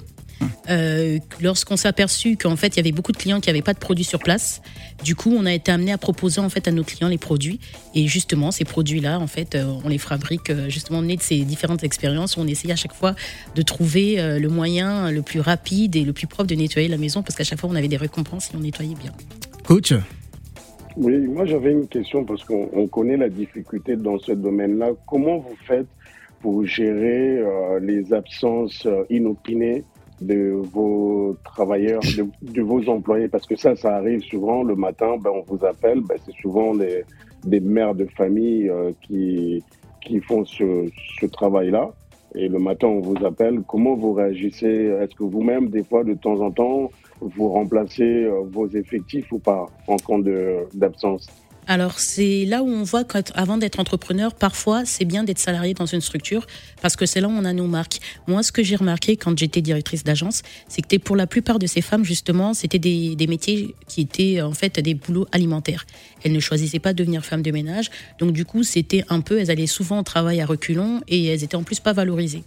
Euh, 0.68 1.18
Lorsqu'on 1.40 1.76
s'est 1.76 1.88
aperçu 1.88 2.36
qu'en 2.36 2.56
fait 2.56 2.68
il 2.68 2.76
y 2.76 2.80
avait 2.80 2.92
beaucoup 2.92 3.12
de 3.12 3.16
clients 3.16 3.40
qui 3.40 3.48
n'avaient 3.48 3.62
pas 3.62 3.74
de 3.74 3.78
produits 3.78 4.04
sur 4.04 4.18
place, 4.18 4.62
du 5.04 5.14
coup 5.14 5.34
on 5.36 5.46
a 5.46 5.52
été 5.52 5.72
amené 5.72 5.92
à 5.92 5.98
proposer 5.98 6.40
en 6.40 6.48
fait 6.48 6.68
à 6.68 6.72
nos 6.72 6.84
clients 6.84 7.08
les 7.08 7.18
produits 7.18 7.58
et 7.94 8.06
justement 8.06 8.50
ces 8.50 8.64
produits-là 8.64 9.18
en 9.18 9.26
fait 9.26 9.54
euh, 9.54 9.64
on 9.84 9.88
les 9.88 9.98
fabrique 9.98 10.50
euh, 10.50 10.68
justement 10.68 11.02
nés 11.02 11.16
de 11.16 11.22
ces 11.22 11.40
différentes 11.40 11.84
expériences 11.84 12.36
où 12.36 12.40
on 12.40 12.46
essaye 12.46 12.72
à 12.72 12.76
chaque 12.76 12.94
fois 12.94 13.14
de 13.54 13.62
trouver 13.62 14.16
le 14.38 14.48
moyen 14.48 15.10
le 15.10 15.22
plus 15.22 15.40
rapide 15.40 15.96
et 15.96 16.02
le 16.02 16.12
plus 16.12 16.26
propre 16.26 16.48
de 16.48 16.54
nettoyer 16.54 16.88
la 16.88 16.96
maison 16.96 17.22
parce 17.22 17.36
qu'à 17.36 17.44
chaque 17.44 17.58
fois 17.58 17.70
on 17.70 17.74
avait 17.74 17.88
des 17.88 17.96
récompenses 17.96 18.50
et 18.52 18.56
on 18.56 18.60
nettoyait 18.60 18.94
bien. 18.94 19.12
Coach 19.64 19.94
Oui, 20.96 21.18
moi 21.18 21.46
j'avais 21.46 21.72
une 21.72 21.88
question 21.88 22.24
parce 22.24 22.44
qu'on 22.44 22.68
on 22.72 22.86
connaît 22.86 23.16
la 23.16 23.28
difficulté 23.28 23.96
dans 23.96 24.18
ce 24.18 24.32
domaine-là. 24.32 24.90
Comment 25.06 25.38
vous 25.38 25.56
faites 25.66 25.86
pour 26.42 26.66
gérer 26.66 27.38
euh, 27.38 27.78
les 27.80 28.12
absences 28.12 28.84
euh, 28.84 29.04
inopinées 29.08 29.84
de 30.26 30.52
vos 30.72 31.36
travailleurs, 31.44 32.00
de, 32.42 32.62
vos 32.62 32.88
employés 32.88 33.28
Parce 33.28 33.46
que 33.46 33.56
ça, 33.56 33.76
ça 33.76 33.96
arrive 33.96 34.20
souvent 34.22 34.62
le 34.62 34.74
matin, 34.76 35.16
ben, 35.20 35.30
on 35.34 35.42
vous 35.54 35.64
appelle, 35.64 36.00
ben, 36.00 36.16
c'est 36.24 36.34
souvent 36.40 36.74
des, 36.74 37.04
des 37.44 37.60
mères 37.60 37.94
de 37.94 38.06
famille 38.06 38.68
euh, 38.68 38.92
qui, 39.02 39.62
qui 40.00 40.20
font 40.20 40.44
ce, 40.44 40.88
ce 41.20 41.26
travail-là. 41.26 41.90
Et 42.34 42.48
le 42.48 42.58
matin, 42.58 42.86
on 42.88 43.00
vous 43.00 43.24
appelle. 43.26 43.60
Comment 43.68 43.94
vous 43.94 44.14
réagissez? 44.14 44.66
Est-ce 45.00 45.14
que 45.14 45.24
vous-même, 45.24 45.68
des 45.68 45.82
fois, 45.84 46.02
de 46.02 46.14
temps 46.14 46.40
en 46.40 46.50
temps, 46.50 46.90
vous 47.20 47.48
remplacez 47.48 48.24
euh, 48.24 48.40
vos 48.50 48.66
effectifs 48.68 49.30
ou 49.32 49.38
pas 49.38 49.66
en 49.86 49.96
compte 49.96 50.24
de- 50.24 50.60
d'absence? 50.72 51.26
Alors, 51.68 52.00
c'est 52.00 52.44
là 52.44 52.62
où 52.64 52.68
on 52.68 52.82
voit 52.82 53.04
qu'avant 53.04 53.56
d'être 53.56 53.78
entrepreneur, 53.78 54.34
parfois, 54.34 54.84
c'est 54.84 55.04
bien 55.04 55.22
d'être 55.22 55.38
salarié 55.38 55.74
dans 55.74 55.86
une 55.86 56.00
structure 56.00 56.44
parce 56.80 56.96
que 56.96 57.06
c'est 57.06 57.20
là 57.20 57.28
où 57.28 57.30
on 57.30 57.44
a 57.44 57.52
nos 57.52 57.68
marques. 57.68 58.00
Moi, 58.26 58.42
ce 58.42 58.50
que 58.50 58.64
j'ai 58.64 58.74
remarqué 58.74 59.16
quand 59.16 59.38
j'étais 59.38 59.60
directrice 59.60 60.02
d'agence, 60.02 60.42
c'est 60.68 60.82
que 60.84 60.96
pour 60.96 61.14
la 61.14 61.28
plupart 61.28 61.60
de 61.60 61.68
ces 61.68 61.80
femmes, 61.80 62.04
justement, 62.04 62.52
c'était 62.52 62.80
des, 62.80 63.16
métiers 63.28 63.76
qui 63.86 64.00
étaient 64.00 64.42
en 64.42 64.52
fait 64.52 64.80
des 64.80 64.94
boulots 64.94 65.28
alimentaires. 65.30 65.86
Elles 66.24 66.32
ne 66.32 66.40
choisissaient 66.40 66.80
pas 66.80 66.92
de 66.92 66.98
devenir 66.98 67.24
femmes 67.24 67.42
de 67.42 67.50
ménage. 67.52 67.90
Donc, 68.18 68.32
du 68.32 68.44
coup, 68.44 68.64
c'était 68.64 69.04
un 69.08 69.20
peu, 69.20 69.38
elles 69.38 69.50
allaient 69.50 69.66
souvent 69.68 70.00
au 70.00 70.02
travail 70.02 70.40
à 70.40 70.46
reculons 70.46 71.00
et 71.06 71.26
elles 71.26 71.44
étaient 71.44 71.56
en 71.56 71.62
plus 71.62 71.78
pas 71.78 71.92
valorisées. 71.92 72.42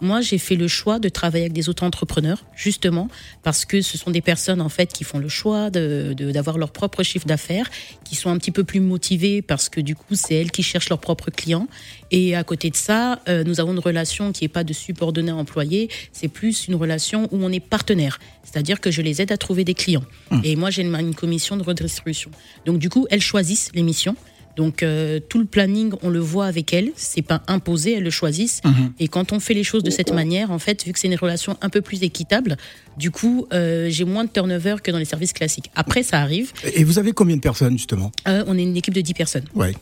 Moi, 0.00 0.20
j'ai 0.20 0.38
fait 0.38 0.56
le 0.56 0.68
choix 0.68 1.00
de 1.00 1.08
travailler 1.08 1.44
avec 1.44 1.52
des 1.52 1.68
auto-entrepreneurs, 1.68 2.44
justement, 2.54 3.08
parce 3.42 3.64
que 3.64 3.82
ce 3.82 3.98
sont 3.98 4.10
des 4.12 4.20
personnes, 4.20 4.60
en 4.60 4.68
fait, 4.68 4.92
qui 4.92 5.02
font 5.02 5.18
le 5.18 5.28
choix 5.28 5.70
de- 5.70 6.14
de- 6.16 6.30
d'avoir 6.30 6.56
leur 6.56 6.70
propre 6.70 7.02
chiffre 7.02 7.26
d'affaires, 7.26 7.68
qui 8.04 8.14
sont 8.14 8.30
un 8.30 8.38
petit 8.38 8.52
peu 8.52 8.59
plus 8.62 8.80
motivées 8.80 9.42
parce 9.42 9.68
que, 9.68 9.80
du 9.80 9.94
coup, 9.94 10.14
c'est 10.14 10.34
elles 10.34 10.50
qui 10.50 10.62
cherchent 10.62 10.88
leurs 10.88 11.00
propres 11.00 11.30
clients. 11.30 11.68
Et 12.10 12.34
à 12.34 12.44
côté 12.44 12.70
de 12.70 12.76
ça, 12.76 13.20
euh, 13.28 13.44
nous 13.44 13.60
avons 13.60 13.72
une 13.72 13.78
relation 13.78 14.32
qui 14.32 14.44
n'est 14.44 14.48
pas 14.48 14.64
de 14.64 14.72
subordonné 14.72 15.30
à 15.30 15.36
employé, 15.36 15.88
c'est 16.12 16.28
plus 16.28 16.68
une 16.68 16.74
relation 16.74 17.28
où 17.30 17.44
on 17.44 17.52
est 17.52 17.60
partenaire. 17.60 18.18
C'est-à-dire 18.44 18.80
que 18.80 18.90
je 18.90 19.02
les 19.02 19.22
aide 19.22 19.32
à 19.32 19.36
trouver 19.36 19.64
des 19.64 19.74
clients. 19.74 20.04
Et 20.42 20.56
moi, 20.56 20.70
j'ai 20.70 20.82
une, 20.82 20.94
une 20.94 21.14
commission 21.14 21.56
de 21.56 21.62
redistribution. 21.62 22.30
Donc, 22.66 22.78
du 22.78 22.88
coup, 22.88 23.06
elles 23.10 23.20
choisissent 23.20 23.70
les 23.74 23.82
missions. 23.82 24.16
Donc 24.60 24.82
euh, 24.82 25.20
tout 25.26 25.38
le 25.38 25.46
planning, 25.46 25.92
on 26.02 26.10
le 26.10 26.18
voit 26.18 26.44
avec 26.44 26.74
elles. 26.74 26.90
C'est 26.94 27.22
pas 27.22 27.40
imposé, 27.46 27.94
elles 27.94 28.02
le 28.02 28.10
choisissent. 28.10 28.60
Et 28.98 29.08
quand 29.08 29.32
on 29.32 29.40
fait 29.40 29.54
les 29.54 29.64
choses 29.64 29.82
de 29.82 29.88
cette 29.88 30.12
manière, 30.12 30.50
en 30.50 30.58
fait, 30.58 30.84
vu 30.84 30.92
que 30.92 30.98
c'est 30.98 31.08
une 31.08 31.14
relation 31.14 31.56
un 31.62 31.70
peu 31.70 31.80
plus 31.80 32.02
équitable, 32.02 32.58
du 32.98 33.10
coup, 33.10 33.46
euh, 33.54 33.86
j'ai 33.88 34.04
moins 34.04 34.24
de 34.24 34.28
turnover 34.28 34.76
que 34.84 34.90
dans 34.90 34.98
les 34.98 35.06
services 35.06 35.32
classiques. 35.32 35.70
Après, 35.76 36.02
ça 36.02 36.20
arrive. 36.20 36.52
Et 36.74 36.84
vous 36.84 36.98
avez 36.98 37.12
combien 37.12 37.36
de 37.36 37.40
personnes 37.40 37.78
justement? 37.78 38.12
Euh, 38.28 38.44
on 38.48 38.58
est 38.58 38.62
une 38.62 38.76
équipe 38.76 38.92
de 38.92 39.00
10 39.00 39.14
personnes. 39.14 39.46
Ouais. 39.54 39.72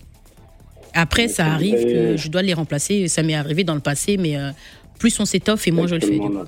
Après, 0.94 1.26
ça 1.26 1.46
arrive 1.46 1.82
que 1.84 2.16
je 2.16 2.28
dois 2.28 2.42
les 2.42 2.54
remplacer. 2.54 3.08
Ça 3.08 3.24
m'est 3.24 3.34
arrivé 3.34 3.64
dans 3.64 3.74
le 3.74 3.80
passé, 3.80 4.16
mais 4.16 4.36
euh, 4.36 4.50
plus 5.00 5.18
on 5.18 5.24
s'étoffe 5.24 5.66
et 5.66 5.72
moins 5.72 5.88
je 5.88 5.96
le 5.96 6.02
fais. 6.02 6.20
du 6.20 6.20
coup. 6.20 6.38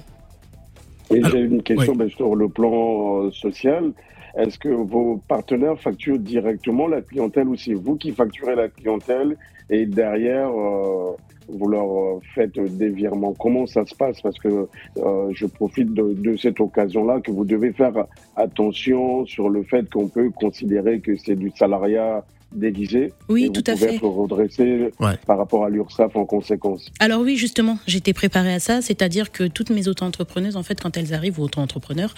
Et 1.13 1.21
j'ai 1.33 1.41
une 1.41 1.65
question 1.65 1.97
ben, 1.97 2.09
sur 2.09 2.37
le 2.37 2.49
plan 2.49 3.25
euh, 3.25 3.33
social. 3.33 3.91
Est-ce 4.37 4.59
que 4.59 4.69
vos 4.69 5.19
partenaires 5.29 5.81
facturent 5.81 6.19
directement 6.19 6.87
la 6.87 7.03
clientèle 7.03 7.49
ou 7.49 7.57
c'est 7.57 7.75
vous 7.75 7.97
qui 7.97 8.13
facturez 8.13 8.55
la 8.55 8.69
clientèle 8.69 9.37
et 9.69 9.87
derrière 9.87 10.51
euh, 10.51 11.13
vous 11.49 11.69
leur 11.69 12.21
faites 12.35 12.59
des 12.59 12.91
virements? 12.91 13.35
Comment 13.35 13.67
ça 13.67 13.85
se 13.85 13.95
passe? 13.95 14.21
Parce 14.21 14.39
que 14.39 14.69
euh, 14.99 15.31
je 15.33 15.47
profite 15.47 15.93
de, 15.93 16.15
de 16.15 16.37
cette 16.37 16.61
occasion-là 16.61 17.21
que 17.21 17.31
vous 17.31 17.45
devez 17.45 17.73
faire 17.73 18.07
attention 18.37 19.25
sur 19.27 19.49
le 19.49 19.63
fait 19.65 19.89
qu'on 19.91 20.09
peut 20.09 20.31
considérer 20.31 21.01
que 21.01 21.17
c'est 21.17 21.37
du 21.37 21.51
salariat 21.51 22.25
déguisé. 22.53 23.13
Oui, 23.29 23.45
et 23.45 23.47
tout 23.49 23.63
vous 23.65 23.71
à 23.73 23.75
pouvez 23.75 23.89
fait. 23.89 23.95
être 23.97 24.05
redressé 24.07 24.91
Ouais. 24.99 25.17
par 25.27 25.39
rapport 25.39 25.65
à 25.65 25.71
l'URSSAF 25.71 26.17
en 26.17 26.25
conséquence. 26.25 26.87
Alors 26.99 27.21
oui, 27.21 27.37
justement, 27.37 27.79
j'étais 27.87 28.13
préparée 28.13 28.55
à 28.55 28.61
ça, 28.61 28.83
c'est-à-dire 28.83 29.31
que 29.33 29.45
toutes 29.45 29.71
mes 29.71 29.89
auto-entrepreneuses, 29.89 30.57
en 30.57 30.63
fait, 30.63 30.81
quand 30.81 30.97
elles 30.97 31.15
arrivent, 31.15 31.39
ou 31.39 31.45
auto-entrepreneurs, 31.45 32.15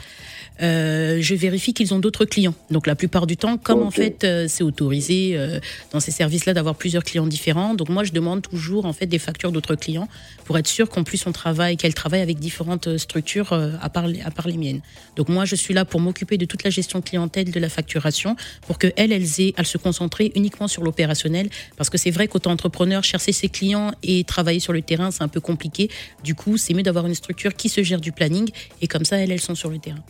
euh, 0.63 1.19
je 1.21 1.35
vérifie 1.35 1.73
qu'ils 1.75 1.95
ont 1.95 1.99
d'autres 1.99 2.25
clients. 2.25 2.55
Donc 2.71 2.87
la 2.87 2.95
plupart 2.95 3.27
du 3.27 3.37
temps, 3.37 3.57
comme 3.57 3.83
en 3.83 3.91
fait 3.91 4.25
euh, 4.25 4.47
c'est 4.49 4.63
autorisé 4.65 5.33
euh, 5.37 5.59
dans 5.93 6.01
ces 6.01 6.11
services-là 6.11 6.53
d'avoir 6.55 6.75
plusieurs 6.75 7.05
clients 7.05 7.27
différents, 7.27 7.75
donc 7.75 7.89
moi 7.89 8.05
je 8.05 8.13
demande 8.13 8.43
toujours 8.43 8.85
en 8.87 8.93
fait 8.93 9.07
des 9.07 9.19
factures 9.19 9.51
d'autres 9.53 9.75
clients 9.75 10.09
pour 10.45 10.59
être 10.59 10.67
sûr 10.67 10.89
qu'en 10.91 11.05
plus 11.05 11.27
on 11.27 11.33
travaille, 11.33 11.77
qu'elles 11.77 11.95
travaillent 11.95 12.21
avec 12.21 12.39
différentes 12.39 12.99
structures 12.99 13.53
euh, 13.53 13.71
à 13.81 13.89
part 13.89 14.07
les- 14.09 14.21
à 14.21 14.31
part 14.31 14.47
les 14.47 14.57
miennes. 14.59 14.81
Donc 15.17 15.29
moi 15.31 15.45
je 15.47 15.55
suis 15.57 15.73
là 15.75 15.85
pour 15.85 16.01
m'occuper 16.01 16.37
de 16.37 16.45
toute 16.45 16.65
la 16.65 16.71
gestion 16.71 17.01
clientèle 17.01 17.51
de 17.51 17.61
la 17.61 17.69
facturation 17.69 18.37
pour 18.67 18.79
que 18.79 18.89
elles 18.97 19.13
elles 19.13 19.41
aient 19.41 19.55
à 19.57 19.65
se 19.65 19.79
concentrer 20.23 20.33
uniquement 20.39 20.69
sur 20.69 20.83
l'opérationnel 20.83 21.49
parce 21.77 21.91
que 21.91 21.99
c'est 21.99 22.11
vrai 22.11 22.29
qu'auto-entrepreneur 22.29 23.03
chercher 23.03 23.33
ses 23.33 23.49
clients 23.49 23.93
et 24.03 24.25
travailler 24.25 24.61
sur 24.61 24.73
le 24.73 24.83
terrain 24.83 25.11
c'est 25.11 25.23
un 25.23 25.29
peu 25.29 25.41
compliqué. 25.41 25.89
Du 26.23 26.35
coup 26.35 26.57
c'est 26.57 26.75
mieux 26.75 26.83
d'avoir 26.83 27.07
une 27.07 27.15
structure 27.15 27.55
qui 27.55 27.69
se 27.69 27.83
gère 27.83 28.01
du 28.01 28.13
planning 28.13 28.51
et 28.81 28.87
comme 28.87 29.05
ça 29.05 29.17
elles 29.19 29.33
elles 29.33 29.41
sont 29.41 29.55
sur 29.55 29.71
le 29.71 29.79
terrain. 29.79 30.03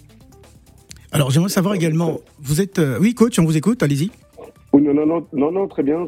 Alors 1.12 1.30
j'aimerais 1.30 1.50
savoir 1.50 1.74
également, 1.74 2.20
vous 2.40 2.60
êtes... 2.60 2.78
euh, 2.78 2.98
Oui 2.98 3.14
coach, 3.14 3.38
on 3.38 3.44
vous 3.44 3.56
écoute, 3.56 3.82
allez-y. 3.82 4.10
Oui, 4.72 4.80
non, 4.80 4.94
non, 4.94 5.04
non, 5.04 5.26
non, 5.34 5.52
non, 5.52 5.68
très 5.68 5.82
bien. 5.82 6.06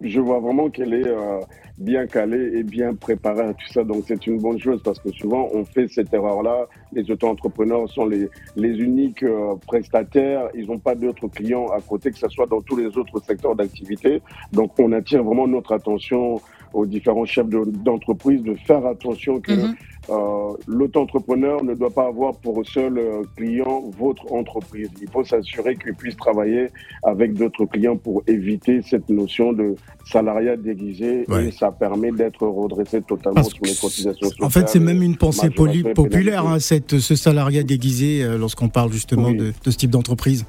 Je 0.00 0.20
vois 0.20 0.38
vraiment 0.38 0.70
qu'elle 0.70 0.94
est 0.94 1.08
euh, 1.08 1.40
bien 1.76 2.06
calée 2.06 2.52
et 2.58 2.62
bien 2.62 2.94
préparée 2.94 3.42
à 3.48 3.54
tout 3.54 3.66
ça. 3.72 3.82
Donc, 3.84 4.04
c'est 4.06 4.26
une 4.26 4.38
bonne 4.38 4.58
chose 4.58 4.80
parce 4.82 4.98
que 5.00 5.10
souvent, 5.10 5.48
on 5.52 5.64
fait 5.64 5.88
cette 5.88 6.12
erreur-là. 6.14 6.66
Les 6.92 7.10
auto-entrepreneurs 7.10 7.88
sont 7.90 8.06
les, 8.06 8.28
les 8.56 8.70
uniques 8.78 9.22
euh, 9.24 9.54
prestataires. 9.66 10.48
Ils 10.54 10.66
n'ont 10.66 10.78
pas 10.78 10.94
d'autres 10.94 11.26
clients 11.28 11.66
à 11.68 11.80
côté, 11.80 12.10
que 12.10 12.18
ce 12.18 12.28
soit 12.28 12.46
dans 12.46 12.60
tous 12.60 12.76
les 12.76 12.86
autres 12.96 13.18
secteurs 13.24 13.56
d'activité. 13.56 14.22
Donc, 14.52 14.78
on 14.78 14.92
attire 14.92 15.24
vraiment 15.24 15.46
notre 15.48 15.72
attention 15.72 16.40
aux 16.72 16.86
différents 16.86 17.24
chefs 17.24 17.48
de- 17.48 17.64
d'entreprise 17.84 18.42
de 18.42 18.54
faire 18.54 18.84
attention 18.86 19.40
que 19.40 19.52
Mhm. 19.52 19.74
Euh, 20.10 20.52
l'auto-entrepreneur 20.66 21.62
ne 21.64 21.74
doit 21.74 21.90
pas 21.90 22.06
avoir 22.06 22.34
pour 22.36 22.62
seul 22.66 22.98
euh, 22.98 23.22
client 23.36 23.84
votre 23.98 24.32
entreprise. 24.32 24.90
Il 25.00 25.08
faut 25.10 25.24
s'assurer 25.24 25.76
qu'il 25.76 25.94
puisse 25.94 26.16
travailler 26.16 26.68
avec 27.02 27.34
d'autres 27.34 27.64
clients 27.64 27.96
pour 27.96 28.22
éviter 28.26 28.82
cette 28.82 29.08
notion 29.08 29.52
de 29.52 29.74
salariat 30.10 30.56
déguisé 30.56 31.24
Ouais. 31.28 31.46
et 31.48 31.50
ça 31.52 31.70
permet 31.72 32.10
d'être 32.12 32.46
redressé 32.46 33.00
totalement 33.02 33.34
Parce 33.36 33.50
sur 33.50 33.64
les 33.64 33.74
cotisations 33.74 34.28
sociales. 34.28 34.44
En 34.46 34.50
fait, 34.50 34.68
c'est 34.68 34.78
même 34.80 35.02
une 35.02 35.16
pensée 35.16 35.48
populaire, 35.50 36.46
hein, 36.46 36.58
cette, 36.58 36.98
ce 36.98 37.14
salariat 37.14 37.62
déguisé, 37.62 38.22
euh, 38.22 38.36
lorsqu'on 38.36 38.68
parle 38.68 38.92
justement 38.92 39.28
Oui. 39.28 39.36
de, 39.36 39.52
de 39.64 39.70
ce 39.70 39.76
type 39.76 39.90
d'entreprise. 39.90 40.44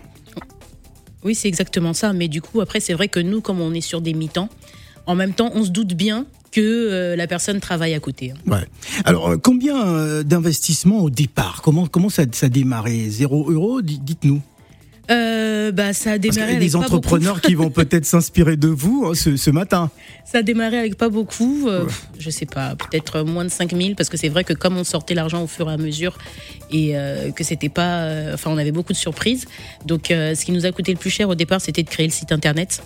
Oui, 1.23 1.33
c'est 1.33 1.47
exactement 1.47 1.93
ça. 1.93 2.13
Mais 2.13 2.27
du 2.27 2.41
coup, 2.41 2.61
après, 2.61 2.79
c'est 2.79 2.93
vrai 2.93 3.07
que 3.07 3.19
nous, 3.19 3.41
comme 3.41 3.61
on 3.61 3.73
est 3.73 3.81
sur 3.81 4.01
des 4.01 4.13
mi-temps, 4.13 4.49
en 5.07 5.15
même 5.15 5.33
temps, 5.33 5.49
on 5.55 5.63
se 5.63 5.71
doute 5.71 5.93
bien 5.93 6.25
que 6.55 6.61
euh, 6.61 7.15
la 7.17 7.27
personne 7.27 7.59
travaille 7.59 7.93
à 7.93 7.99
côté. 7.99 8.31
hein. 8.31 8.51
Ouais. 8.51 8.65
Alors, 9.03 9.29
euh, 9.31 9.37
combien 9.37 9.87
euh, 9.87 10.23
d'investissements 10.23 10.99
au 11.01 11.09
départ? 11.09 11.61
Comment, 11.63 11.85
comment 11.87 12.09
ça, 12.09 12.23
ça 12.31 12.45
a 12.45 12.49
démarré? 12.49 13.09
Zéro 13.09 13.51
euro 13.51 13.81
Di- 13.81 13.99
Dites-nous. 13.99 14.41
Euh, 15.11 15.71
bah, 15.71 15.93
ça 15.93 16.13
a 16.13 16.17
Parce 16.17 16.33
démarré 16.35 16.51
y 16.53 16.55
a 16.55 16.57
avec 16.57 16.67
des 16.67 16.75
entrepreneurs 16.75 17.39
qui 17.41 17.53
vont 17.53 17.69
peut-être 17.69 18.05
s'inspirer 18.05 18.57
de 18.57 18.69
vous 18.69 19.05
hein, 19.05 19.13
ce, 19.13 19.35
ce 19.37 19.51
matin. 19.51 19.91
Ça 20.25 20.39
a 20.39 20.41
démarré 20.41 20.79
avec 20.79 20.97
pas 20.97 21.09
beaucoup, 21.09 21.67
euh, 21.67 21.83
Ouais. 21.83 21.91
je 22.17 22.29
sais 22.31 22.47
pas, 22.47 22.75
peut-être 22.75 23.21
moins 23.21 23.43
de 23.45 23.49
5000, 23.51 23.95
parce 23.95 24.09
que 24.09 24.17
c'est 24.17 24.29
vrai 24.29 24.43
que 24.43 24.53
comme 24.53 24.77
on 24.77 24.83
sortait 24.83 25.13
l'argent 25.13 25.43
au 25.43 25.47
fur 25.47 25.69
et 25.69 25.73
à 25.73 25.77
mesure 25.77 26.17
et 26.71 26.97
euh, 26.97 27.29
que 27.31 27.43
c'était 27.43 27.69
pas. 27.69 28.09
enfin, 28.33 28.49
on 28.49 28.57
avait 28.57 28.71
beaucoup 28.71 28.93
de 28.93 28.97
surprises. 28.97 29.45
Donc, 29.85 30.05
ce 30.09 30.43
qui 30.43 30.51
nous 30.51 30.65
a 30.65 30.71
coûté 30.71 30.91
le 30.91 30.97
plus 30.97 31.11
cher 31.11 31.29
au 31.29 31.35
départ, 31.35 31.61
c'était 31.61 31.83
de 31.83 31.89
créer 31.89 32.07
le 32.07 32.13
site 32.13 32.31
internet. 32.31 32.81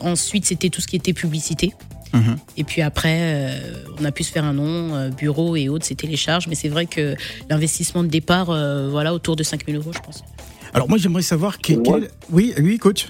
Ensuite, 0.00 0.46
c'était 0.46 0.70
tout 0.70 0.80
ce 0.80 0.86
qui 0.88 0.96
était 0.96 1.12
publicité. 1.12 1.72
Mhm. 2.14 2.36
Et 2.56 2.64
puis 2.64 2.80
après, 2.80 3.18
euh, 3.20 3.84
on 4.00 4.04
a 4.04 4.12
pu 4.12 4.22
se 4.22 4.32
faire 4.32 4.44
un 4.44 4.54
nom, 4.54 4.94
euh, 4.94 5.10
bureau 5.10 5.56
et 5.56 5.68
autres, 5.68 5.84
c'était 5.84 6.06
les 6.06 6.16
charges. 6.16 6.46
Mais 6.48 6.54
c'est 6.54 6.68
vrai 6.68 6.86
que 6.86 7.16
l'investissement 7.50 8.02
de 8.02 8.08
départ, 8.08 8.50
euh, 8.50 8.88
voilà, 8.88 9.12
autour 9.12 9.36
de 9.36 9.42
5000 9.42 9.76
euros, 9.76 9.92
je 9.92 9.98
pense. 10.00 10.24
Alors, 10.72 10.88
moi, 10.88 10.98
j'aimerais 10.98 11.22
savoir 11.22 11.58
quel. 11.58 11.82
Oui, 12.30 12.54
oui, 12.58 12.78
coach. 12.78 13.08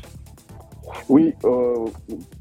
Oui, 1.08 1.34
euh, 1.44 1.86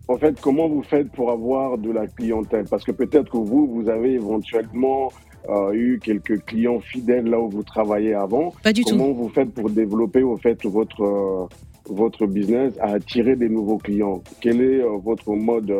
en 0.07 0.17
fait, 0.17 0.39
comment 0.39 0.67
vous 0.69 0.83
faites 0.83 1.11
pour 1.11 1.31
avoir 1.31 1.77
de 1.77 1.91
la 1.91 2.07
clientèle? 2.07 2.65
Parce 2.69 2.83
que 2.83 2.91
peut-être 2.91 3.31
que 3.31 3.37
vous, 3.37 3.67
vous 3.67 3.89
avez 3.89 4.13
éventuellement 4.13 5.11
euh, 5.49 5.71
eu 5.73 5.99
quelques 6.01 6.43
clients 6.45 6.79
fidèles 6.79 7.25
là 7.25 7.39
où 7.39 7.49
vous 7.49 7.63
travaillez 7.63 8.13
avant. 8.13 8.53
Pas 8.63 8.71
du 8.73 8.83
Comment 8.83 9.07
tout. 9.09 9.15
vous 9.15 9.29
faites 9.29 9.53
pour 9.53 9.69
développer 9.69 10.23
au 10.23 10.37
fait 10.37 10.63
votre 10.65 11.01
euh, 11.03 11.45
votre 11.89 12.25
business 12.27 12.73
à 12.79 12.93
attirer 12.93 13.35
des 13.35 13.49
nouveaux 13.49 13.77
clients? 13.77 14.21
Quel 14.39 14.61
est 14.61 14.81
euh, 14.81 14.97
votre 15.03 15.31
mode 15.31 15.73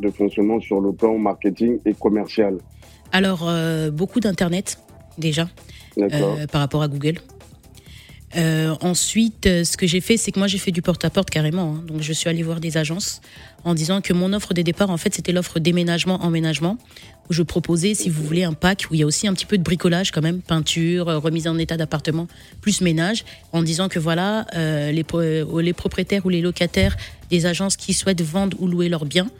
de 0.00 0.10
fonctionnement 0.10 0.60
sur 0.60 0.80
le 0.80 0.92
plan 0.92 1.18
marketing 1.18 1.78
et 1.84 1.94
commercial 1.94 2.58
Alors, 3.12 3.48
euh, 3.48 3.90
beaucoup 3.90 4.20
d'internet, 4.20 4.78
déjà. 5.18 5.48
Euh, 5.98 6.46
par 6.46 6.60
rapport 6.60 6.82
à 6.82 6.88
Google. 6.88 7.18
Euh, 8.36 8.74
ensuite, 8.80 9.46
euh, 9.46 9.64
ce 9.64 9.76
que 9.76 9.86
j'ai 9.86 10.00
fait, 10.00 10.16
c'est 10.16 10.30
que 10.30 10.38
moi 10.38 10.46
j'ai 10.46 10.58
fait 10.58 10.70
du 10.70 10.82
porte-à-porte 10.82 11.30
carrément. 11.30 11.74
hein. 11.74 11.84
Donc 11.86 12.00
je 12.00 12.12
suis 12.12 12.28
allée 12.28 12.44
voir 12.44 12.60
des 12.60 12.76
agences 12.76 13.20
en 13.64 13.74
disant 13.74 14.00
que 14.00 14.12
mon 14.12 14.32
offre 14.32 14.54
de 14.54 14.62
départ, 14.62 14.90
en 14.90 14.96
fait, 14.96 15.12
c'était 15.12 15.32
l'offre 15.32 15.58
déménagement 15.58 16.22
emménagement 16.22 16.78
où 16.78 17.19
je 17.30 17.42
proposais, 17.42 17.94
si 17.94 18.10
vous 18.10 18.22
voulez, 18.22 18.42
un 18.44 18.52
pack 18.52 18.86
où 18.90 18.94
il 18.94 19.00
y 19.00 19.02
a 19.02 19.06
aussi 19.06 19.28
un 19.28 19.34
petit 19.34 19.46
peu 19.46 19.56
de 19.56 19.62
bricolage 19.62 20.10
quand 20.10 20.22
même, 20.22 20.40
peinture, 20.40 21.08
euh, 21.08 21.18
remise 21.18 21.46
en 21.46 21.56
état 21.58 21.76
d'appartement, 21.76 22.26
plus 22.60 22.80
ménage, 22.80 23.24
en 23.52 23.62
disant 23.62 23.88
que 23.88 23.98
voilà, 23.98 24.46
euh, 24.54 24.92
euh, 25.14 25.62
les 25.62 25.72
propriétaires 25.72 26.26
ou 26.26 26.28
les 26.28 26.40
locataires 26.40 26.96
des 27.30 27.46
agences 27.46 27.76
qui 27.76 27.94
souhaitent 27.94 28.22
vendre 28.22 28.56
ou 28.60 28.66
louer 28.66 28.88
leurs 28.88 29.06
biens, 29.06 29.30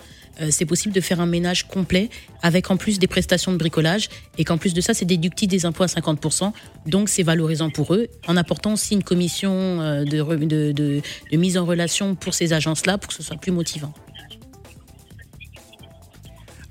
c'est 0.48 0.64
possible 0.64 0.94
de 0.94 1.02
faire 1.02 1.20
un 1.20 1.26
ménage 1.26 1.68
complet 1.68 2.08
avec 2.40 2.70
en 2.70 2.78
plus 2.78 2.98
des 2.98 3.08
prestations 3.08 3.52
de 3.52 3.58
bricolage 3.58 4.08
et 4.38 4.44
qu'en 4.44 4.56
plus 4.56 4.72
de 4.72 4.80
ça, 4.80 4.94
c'est 4.94 5.04
déductible 5.04 5.50
des 5.50 5.66
impôts 5.66 5.82
à 5.82 5.86
50%. 5.86 6.52
Donc, 6.86 7.10
c'est 7.10 7.22
valorisant 7.22 7.68
pour 7.68 7.92
eux 7.92 8.06
en 8.26 8.38
apportant 8.38 8.72
aussi 8.72 8.94
une 8.94 9.02
commission 9.02 9.78
de 10.06 11.36
mise 11.36 11.58
en 11.58 11.66
relation 11.66 12.14
pour 12.14 12.32
ces 12.32 12.54
agences-là 12.54 12.96
pour 12.96 13.08
que 13.08 13.14
ce 13.16 13.22
soit 13.22 13.36
plus 13.36 13.52
motivant. 13.52 13.92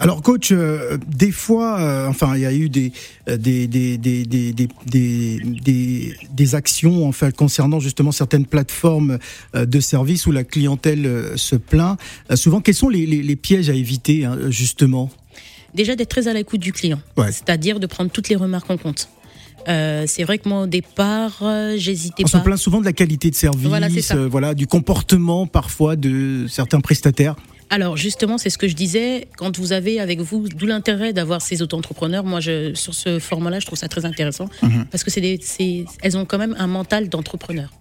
Alors, 0.10 0.24
coach, 0.24 0.52
euh, 0.52 0.98
des 1.08 1.32
fois, 1.32 1.80
euh, 1.80 2.08
enfin, 2.08 2.36
il 2.36 2.41
y 2.41 2.45
a 2.48 2.52
eu 2.52 2.67
des, 2.67 2.91
euh, 3.30 3.38
des, 3.38 3.67
des, 3.67 3.95
des, 4.00 4.26
des, 6.34 6.56
actions 6.56 7.08
en 7.08 7.12
fait, 7.12 7.36
concernant 7.36 7.80
justement 7.80 8.12
certaines 8.12 8.48
plateformes 8.48 9.19
de 9.54 9.80
services 9.80 10.26
où 10.26 10.32
la 10.32 10.43
clientèle 10.43 11.34
se 11.36 11.56
plaint. 11.56 12.00
Souvent, 12.34 12.60
quels 12.60 12.74
sont 12.74 12.89
les, 12.89 13.06
les, 13.06 13.22
les 13.22 13.36
pièges 13.36 13.69
à 13.69 13.76
éviter, 13.76 14.26
hein, 14.26 14.36
justement? 14.50 15.12
Déjà, 15.76 15.95
d'être 15.95 16.10
très 16.10 16.28
à 16.28 16.34
l'écoute 16.34 16.60
du 16.60 16.74
client, 16.74 17.00
Ouais. 17.15 17.32
c'est-à-dire 17.32 17.80
de 17.80 17.86
prendre 17.86 18.10
toutes 18.10 18.30
les 18.30 18.36
remarques 18.36 18.72
en 18.72 18.78
compte. 18.78 19.10
Euh, 19.67 20.06
c'est 20.08 20.24
vrai 20.24 20.38
que 20.38 20.48
moi, 20.48 20.62
au 20.62 20.67
départ, 20.67 21.39
euh, 21.41 21.76
j'hésitais 21.78 22.24
On 22.24 22.30
pas. 22.30 22.39
se 22.39 22.43
plaint 22.43 22.58
souvent 22.58 22.80
de 22.80 22.86
la 22.86 22.93
qualité 22.93 23.30
de 23.30 23.36
service, 23.36 24.12
euh, 24.12 24.28
voilà, 24.28 24.54
du 24.54 24.67
comportement 24.67 25.45
parfois 25.45 25.95
de 25.95 26.45
certains 26.48 26.80
prestataires. 26.80 27.36
Alors 27.69 27.97
justement, 27.97 28.38
c'est 28.38 28.49
ce 28.49 28.58
que 28.58 28.67
je 28.67 28.73
disais, 28.75 29.27
quand 29.38 29.58
vous 29.58 29.73
avez 29.73 29.99
avec 29.99 30.19
vous, 30.21 30.47
d'où 30.49 30.65
l'intérêt 30.65 31.13
d'avoir 31.13 31.41
ces 31.41 31.62
auto-entrepreneurs, 31.62 32.23
moi 32.23 32.39
je, 32.39 32.73
sur 32.73 32.93
ce 32.95 33.19
format-là, 33.19 33.60
je 33.60 33.65
trouve 33.67 33.77
ça 33.77 33.88
très 33.88 34.05
intéressant, 34.05 34.49
Mhm. 34.63 34.86
parce 34.91 35.03
que 35.03 35.12
c'est 35.12 35.19
elles 36.01 36.17
ont 36.17 36.25
quand 36.25 36.38
même 36.39 36.55
un 36.58 36.67
mental 36.67 37.10
d'entrepreneur. 37.10 37.71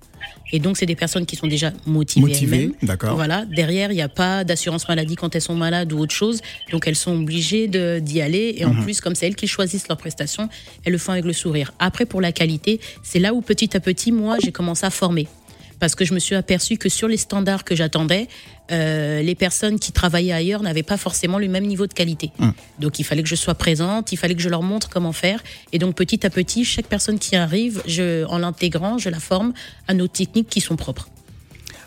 Et 0.52 0.58
donc 0.60 0.76
c'est 0.76 0.86
des 0.86 0.96
personnes 0.96 1.24
qui 1.26 1.36
sont 1.36 1.46
déjà 1.46 1.72
motivées, 1.86 2.32
elles-mêmes. 2.42 2.72
d'accord. 2.82 3.14
Voilà, 3.16 3.44
derrière, 3.46 3.90
il 3.92 3.94
n'y 3.94 4.02
a 4.02 4.08
pas 4.08 4.44
d'assurance 4.44 4.88
maladie 4.88 5.14
quand 5.14 5.34
elles 5.34 5.42
sont 5.42 5.54
malades 5.54 5.92
ou 5.92 5.98
autre 6.00 6.14
chose, 6.14 6.40
donc 6.70 6.86
elles 6.86 6.96
sont 6.96 7.12
obligées 7.20 7.66
d'y 7.68 8.20
aller, 8.20 8.54
et 8.58 8.64
en 8.66 8.74
Mhm. 8.74 8.82
plus, 8.82 9.00
comme 9.00 9.14
c'est 9.14 9.26
elles 9.26 9.36
qui 9.36 9.46
choisissent 9.46 9.88
leurs 9.88 9.98
prestations, 9.98 10.48
elles 10.84 10.92
le 10.92 10.98
font 10.98 11.12
avec 11.12 11.24
le 11.24 11.32
sourire. 11.32 11.72
Après, 11.78 12.04
pour 12.06 12.20
la 12.20 12.32
qualité, 12.32 12.80
c'est 13.02 13.18
là 13.20 13.32
où 13.34 13.40
petit 13.40 13.74
à 13.76 13.80
petit, 13.80 14.10
moi, 14.12 14.36
j'ai 14.42 14.52
commencé 14.52 14.84
à 14.86 14.90
former 14.90 15.28
parce 15.78 15.94
que 15.94 16.04
je 16.04 16.14
me 16.14 16.18
suis 16.18 16.34
aperçu 16.34 16.76
que 16.76 16.88
sur 16.88 17.08
les 17.08 17.16
standards 17.16 17.64
que 17.64 17.74
j'attendais, 17.74 18.28
euh, 18.70 19.22
les 19.22 19.34
personnes 19.34 19.78
qui 19.78 19.92
travaillaient 19.92 20.32
ailleurs 20.32 20.62
n'avaient 20.62 20.82
pas 20.82 20.96
forcément 20.96 21.38
le 21.38 21.48
même 21.48 21.66
niveau 21.66 21.86
de 21.86 21.94
qualité. 21.94 22.30
Hum. 22.38 22.52
Donc 22.78 22.98
il 22.98 23.04
fallait 23.04 23.22
que 23.22 23.28
je 23.28 23.34
sois 23.34 23.54
présente, 23.54 24.12
il 24.12 24.16
fallait 24.16 24.34
que 24.34 24.42
je 24.42 24.48
leur 24.48 24.62
montre 24.62 24.88
comment 24.88 25.12
faire. 25.12 25.42
Et 25.72 25.78
donc 25.78 25.94
petit 25.94 26.26
à 26.26 26.30
petit, 26.30 26.64
chaque 26.64 26.86
personne 26.86 27.18
qui 27.18 27.36
arrive, 27.36 27.82
je, 27.86 28.24
en 28.26 28.38
l'intégrant, 28.38 28.98
je 28.98 29.08
la 29.08 29.20
forme 29.20 29.52
à 29.86 29.94
nos 29.94 30.08
techniques 30.08 30.48
qui 30.48 30.60
sont 30.60 30.76
propres. 30.76 31.08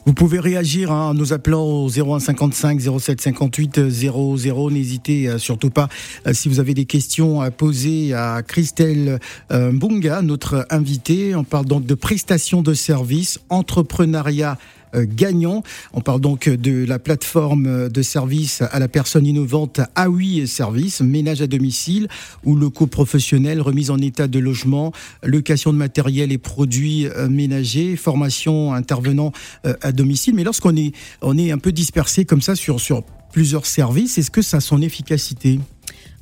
Vous 0.05 0.13
pouvez 0.13 0.39
réagir 0.39 0.91
hein, 0.91 1.09
en 1.09 1.13
nous 1.13 1.31
appelant 1.31 1.63
au 1.63 1.87
01 1.87 2.19
55 2.19 2.81
07 2.99 3.21
58 3.21 3.89
00. 3.89 4.71
N'hésitez 4.71 5.27
euh, 5.27 5.37
surtout 5.37 5.69
pas 5.69 5.89
euh, 6.25 6.33
si 6.33 6.49
vous 6.49 6.59
avez 6.59 6.73
des 6.73 6.85
questions 6.85 7.39
à 7.39 7.51
poser 7.51 8.15
à 8.15 8.41
Christelle 8.41 9.19
euh, 9.51 9.71
Mbunga, 9.71 10.23
notre 10.23 10.65
invitée. 10.71 11.35
On 11.35 11.43
parle 11.43 11.65
donc 11.65 11.85
de 11.85 11.93
prestations 11.93 12.63
de 12.63 12.73
services, 12.73 13.39
entrepreneuriat 13.49 14.57
gagnant. 14.95 15.63
On 15.93 16.01
parle 16.01 16.21
donc 16.21 16.49
de 16.49 16.86
la 16.86 16.99
plateforme 16.99 17.89
de 17.89 18.01
services 18.01 18.62
à 18.71 18.80
la 18.80 18.88
personne 18.88 19.25
innovante 19.25 19.80
AOI 19.95 20.45
Service, 20.45 21.01
ménage 21.01 21.41
à 21.41 21.47
domicile 21.47 22.08
ou 22.43 22.56
locaux 22.56 22.88
professionnels, 22.88 23.62
remise 23.62 23.89
en 23.89 23.97
état 23.97 24.27
de 24.27 24.39
logement, 24.39 24.91
location 25.23 25.73
de 25.73 25.77
matériel 25.77 26.32
et 26.32 26.38
produits 26.38 27.08
euh, 27.08 27.30
ménagers, 27.30 27.95
formation 27.95 28.73
intervenant 28.73 29.32
euh, 29.65 29.73
à 29.82 29.91
domicile. 29.91 30.36
Mais 30.36 30.43
lorsqu'on 30.43 30.75
est, 30.75 30.93
on 31.21 31.38
est 31.38 31.51
un 31.51 31.58
peu 31.58 31.71
dispersé 31.71 32.25
comme 32.25 32.41
ça 32.41 32.56
sur, 32.56 32.80
sur 32.80 33.04
plusieurs 33.32 33.65
services, 33.65 34.17
est-ce 34.17 34.32
que 34.32 34.41
ça 34.41 34.58
a 34.58 34.60
son 34.60 34.82
efficacité? 34.82 35.60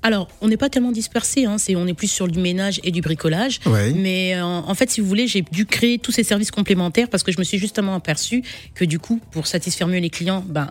Alors, 0.01 0.27
on 0.41 0.47
n'est 0.47 0.57
pas 0.57 0.69
tellement 0.69 0.91
dispersé, 0.91 1.45
hein, 1.45 1.57
on 1.75 1.87
est 1.87 1.93
plus 1.93 2.07
sur 2.07 2.27
du 2.27 2.39
ménage 2.39 2.79
et 2.83 2.91
du 2.91 3.01
bricolage. 3.01 3.59
Ouais. 3.65 3.91
Mais 3.91 4.35
euh, 4.35 4.43
en 4.43 4.73
fait, 4.73 4.89
si 4.89 5.01
vous 5.01 5.07
voulez, 5.07 5.27
j'ai 5.27 5.41
dû 5.51 5.65
créer 5.65 5.99
tous 5.99 6.11
ces 6.11 6.23
services 6.23 6.51
complémentaires 6.51 7.09
parce 7.09 7.23
que 7.23 7.31
je 7.31 7.37
me 7.39 7.43
suis 7.43 7.57
justement 7.57 7.95
aperçu 7.95 8.43
que 8.75 8.85
du 8.85 8.97
coup, 8.99 9.19
pour 9.31 9.45
satisfaire 9.47 9.87
mieux 9.87 9.99
les 9.99 10.09
clients, 10.09 10.43
ben, 10.47 10.69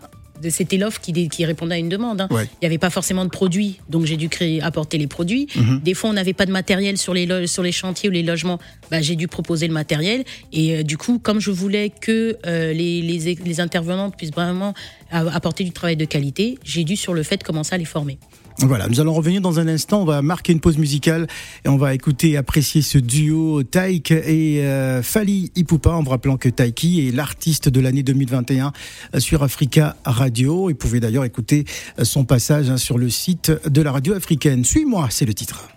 c'était 0.49 0.77
l'offre 0.77 1.01
qui, 1.01 1.27
qui 1.29 1.45
répondait 1.45 1.75
à 1.75 1.77
une 1.77 1.89
demande. 1.89 2.21
hein. 2.21 2.27
Ouais. 2.31 2.45
Il 2.45 2.57
n'y 2.63 2.65
avait 2.67 2.77
pas 2.77 2.89
forcément 2.89 3.25
de 3.25 3.29
produits, 3.29 3.79
donc 3.89 4.05
j'ai 4.05 4.15
dû 4.17 4.29
créer, 4.29 4.61
apporter 4.61 4.97
les 4.97 5.05
produits. 5.07 5.47
Mhm. 5.55 5.81
Des 5.83 5.93
fois, 5.93 6.09
on 6.09 6.13
n'avait 6.13 6.33
pas 6.33 6.45
de 6.45 6.51
matériel 6.51 6.97
sur 6.97 7.13
les, 7.13 7.25
lo- 7.25 7.45
sur 7.45 7.61
les 7.61 7.73
chantiers 7.73 8.09
ou 8.09 8.11
les 8.13 8.23
logements, 8.23 8.57
ben, 8.89 9.03
j'ai 9.03 9.15
dû 9.17 9.27
proposer 9.27 9.67
le 9.67 9.73
matériel. 9.73 10.23
Et 10.53 10.77
euh, 10.77 10.83
du 10.83 10.97
coup, 10.97 11.19
comme 11.19 11.39
je 11.39 11.51
voulais 11.51 11.91
que 11.91 12.37
euh, 12.47 12.71
les, 12.73 13.01
les, 13.01 13.35
les 13.35 13.59
intervenantes 13.59 14.15
puissent 14.17 14.31
vraiment 14.31 14.73
apporter 15.11 15.63
du 15.63 15.71
travail 15.71 15.97
de 15.97 16.05
qualité, 16.05 16.57
j'ai 16.63 16.83
dû 16.83 16.95
sur 16.95 17.13
le 17.13 17.21
fait 17.23 17.43
commencer 17.43 17.75
à 17.75 17.77
les 17.77 17.85
former. 17.85 18.17
Voilà, 18.61 18.87
nous 18.89 18.99
allons 18.99 19.13
revenir 19.13 19.39
dans 19.39 19.59
un 19.59 19.67
instant. 19.67 20.01
On 20.01 20.05
va 20.05 20.21
marquer 20.21 20.51
une 20.51 20.59
pause 20.59 20.77
musicale 20.77 21.27
et 21.63 21.69
on 21.69 21.77
va 21.77 21.93
écouter 21.93 22.35
apprécier 22.35 22.81
ce 22.81 22.97
duo 22.97 23.63
Taïk 23.63 24.11
et 24.11 24.65
euh, 24.65 25.01
Fali 25.01 25.51
Ipupa 25.55 25.91
en 25.91 26.03
vous 26.03 26.09
rappelant 26.09 26.35
que 26.35 26.49
Taiki 26.49 27.07
est 27.07 27.11
l'artiste 27.11 27.69
de 27.69 27.79
l'année 27.79 28.03
2021 28.03 28.73
euh, 29.15 29.19
sur 29.19 29.43
Africa 29.43 29.95
Radio. 30.03 30.67
Vous 30.67 30.75
pouvez 30.75 30.99
d'ailleurs 30.99 31.23
écouter 31.23 31.63
euh, 31.99 32.03
son 32.03 32.25
passage 32.25 32.69
hein, 32.69 32.77
sur 32.77 32.97
le 32.97 33.09
site 33.09 33.51
de 33.65 33.81
la 33.81 33.93
radio 33.93 34.13
africaine. 34.13 34.65
Suis-moi, 34.65 35.07
c'est 35.09 35.25
le 35.25 35.33
titre. 35.33 35.69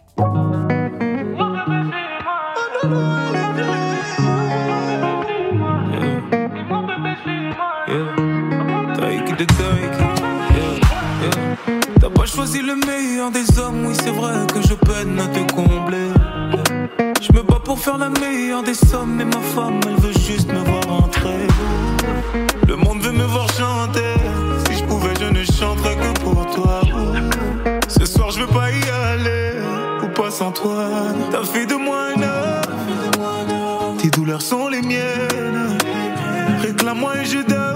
Le 12.63 12.77
meilleur 12.87 13.31
des 13.31 13.59
hommes, 13.59 13.87
oui 13.87 13.95
c'est 14.03 14.11
vrai 14.11 14.47
que 14.53 14.61
je 14.63 14.75
peine 14.75 15.19
à 15.19 15.27
te 15.27 15.53
combler. 15.53 16.11
Je 17.21 17.33
me 17.33 17.43
bats 17.43 17.61
pour 17.65 17.79
faire 17.79 17.99
la 17.99 18.09
meilleure 18.09 18.63
des 18.63 18.75
sommes, 18.75 19.15
mais 19.17 19.25
ma 19.25 19.41
femme 19.55 19.81
elle 19.87 19.97
veut 19.97 20.13
juste 20.13 20.49
me 20.53 20.61
voir 20.61 21.03
entrer. 21.05 21.47
Le 22.67 22.77
monde 22.77 23.01
veut 23.03 23.13
me 23.13 23.25
voir 23.25 23.49
chanter. 23.53 24.15
Si 24.67 24.79
je 24.79 24.85
pouvais, 24.85 25.15
je 25.21 25.27
ne 25.27 25.45
chanterais 25.45 25.97
que 25.97 26.21
pour 26.21 26.47
toi. 26.55 26.81
Ce 27.89 28.05
soir 28.05 28.31
je 28.31 28.41
veux 28.41 28.47
pas 28.47 28.71
y 28.71 28.83
aller, 29.13 29.55
ou 30.03 30.09
pas 30.09 30.31
sans 30.31 30.53
toi. 30.53 30.87
T'as 31.31 31.45
fait 31.45 31.67
de 31.67 31.75
moi 31.75 31.99
un 32.17 32.23
homme, 32.23 33.97
tes 33.99 34.11
douleurs 34.11 34.43
sont 34.43 34.69
les 34.69 34.83
miennes. 34.83 35.79
Réclame-moi 36.61 37.17
et 37.23 37.25
je 37.25 37.39
donne, 37.39 37.72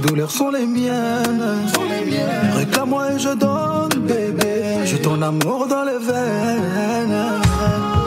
douleurs 0.00 0.30
sont 0.30 0.50
les 0.50 0.66
miennes. 0.66 1.44
Réclame-moi 2.56 3.12
et 3.12 3.18
je 3.18 3.30
donne 3.30 4.06
bébé. 4.06 4.84
J'ai 4.84 5.00
ton 5.00 5.20
amour 5.22 5.66
dans 5.68 5.84
les 5.84 5.98
veines 5.98 7.99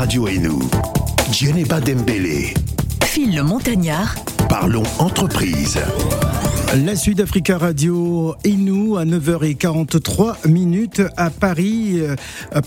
Radio 0.00 0.26
et 0.28 0.38
nous. 0.38 0.62
Djeneba 1.30 1.78
Dembélé. 1.78 2.54
Phil 3.04 3.36
le 3.36 3.42
Montagnard, 3.42 4.14
Parlons 4.48 4.82
entreprise. 4.98 5.78
La 6.86 6.96
suite 6.96 7.18
d'Africa 7.18 7.58
Radio 7.58 8.34
et 8.42 8.54
nous 8.54 8.96
à 8.96 9.04
9h43 9.04 10.48
minutes 10.48 11.02
à 11.18 11.28
Paris. 11.28 12.00
Euh, 12.00 12.16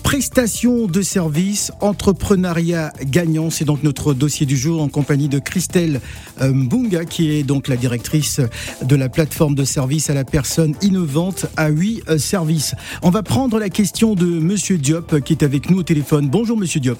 prestation 0.04 0.86
de 0.86 1.02
services, 1.02 1.72
entrepreneuriat 1.80 2.92
gagnant. 3.02 3.50
C'est 3.50 3.64
donc 3.64 3.82
notre 3.82 4.14
dossier 4.14 4.46
du 4.46 4.56
jour 4.56 4.80
en 4.80 4.88
compagnie 4.88 5.28
de 5.28 5.40
Christelle 5.40 6.00
euh, 6.40 6.52
Mbunga 6.52 7.04
qui 7.04 7.32
est 7.32 7.42
donc 7.42 7.66
la 7.66 7.76
directrice 7.76 8.40
de 8.80 8.94
la 8.94 9.08
plateforme 9.08 9.56
de 9.56 9.64
services 9.64 10.08
à 10.08 10.14
la 10.14 10.24
personne 10.24 10.76
innovante 10.82 11.46
à 11.56 11.66
8 11.68 12.16
services. 12.16 12.76
On 13.02 13.10
va 13.10 13.24
prendre 13.24 13.58
la 13.58 13.70
question 13.70 14.14
de 14.14 14.24
Monsieur 14.24 14.78
Diop 14.78 15.20
qui 15.22 15.32
est 15.32 15.42
avec 15.42 15.68
nous 15.68 15.80
au 15.80 15.82
téléphone. 15.82 16.28
Bonjour 16.28 16.56
Monsieur 16.56 16.78
Diop. 16.78 16.98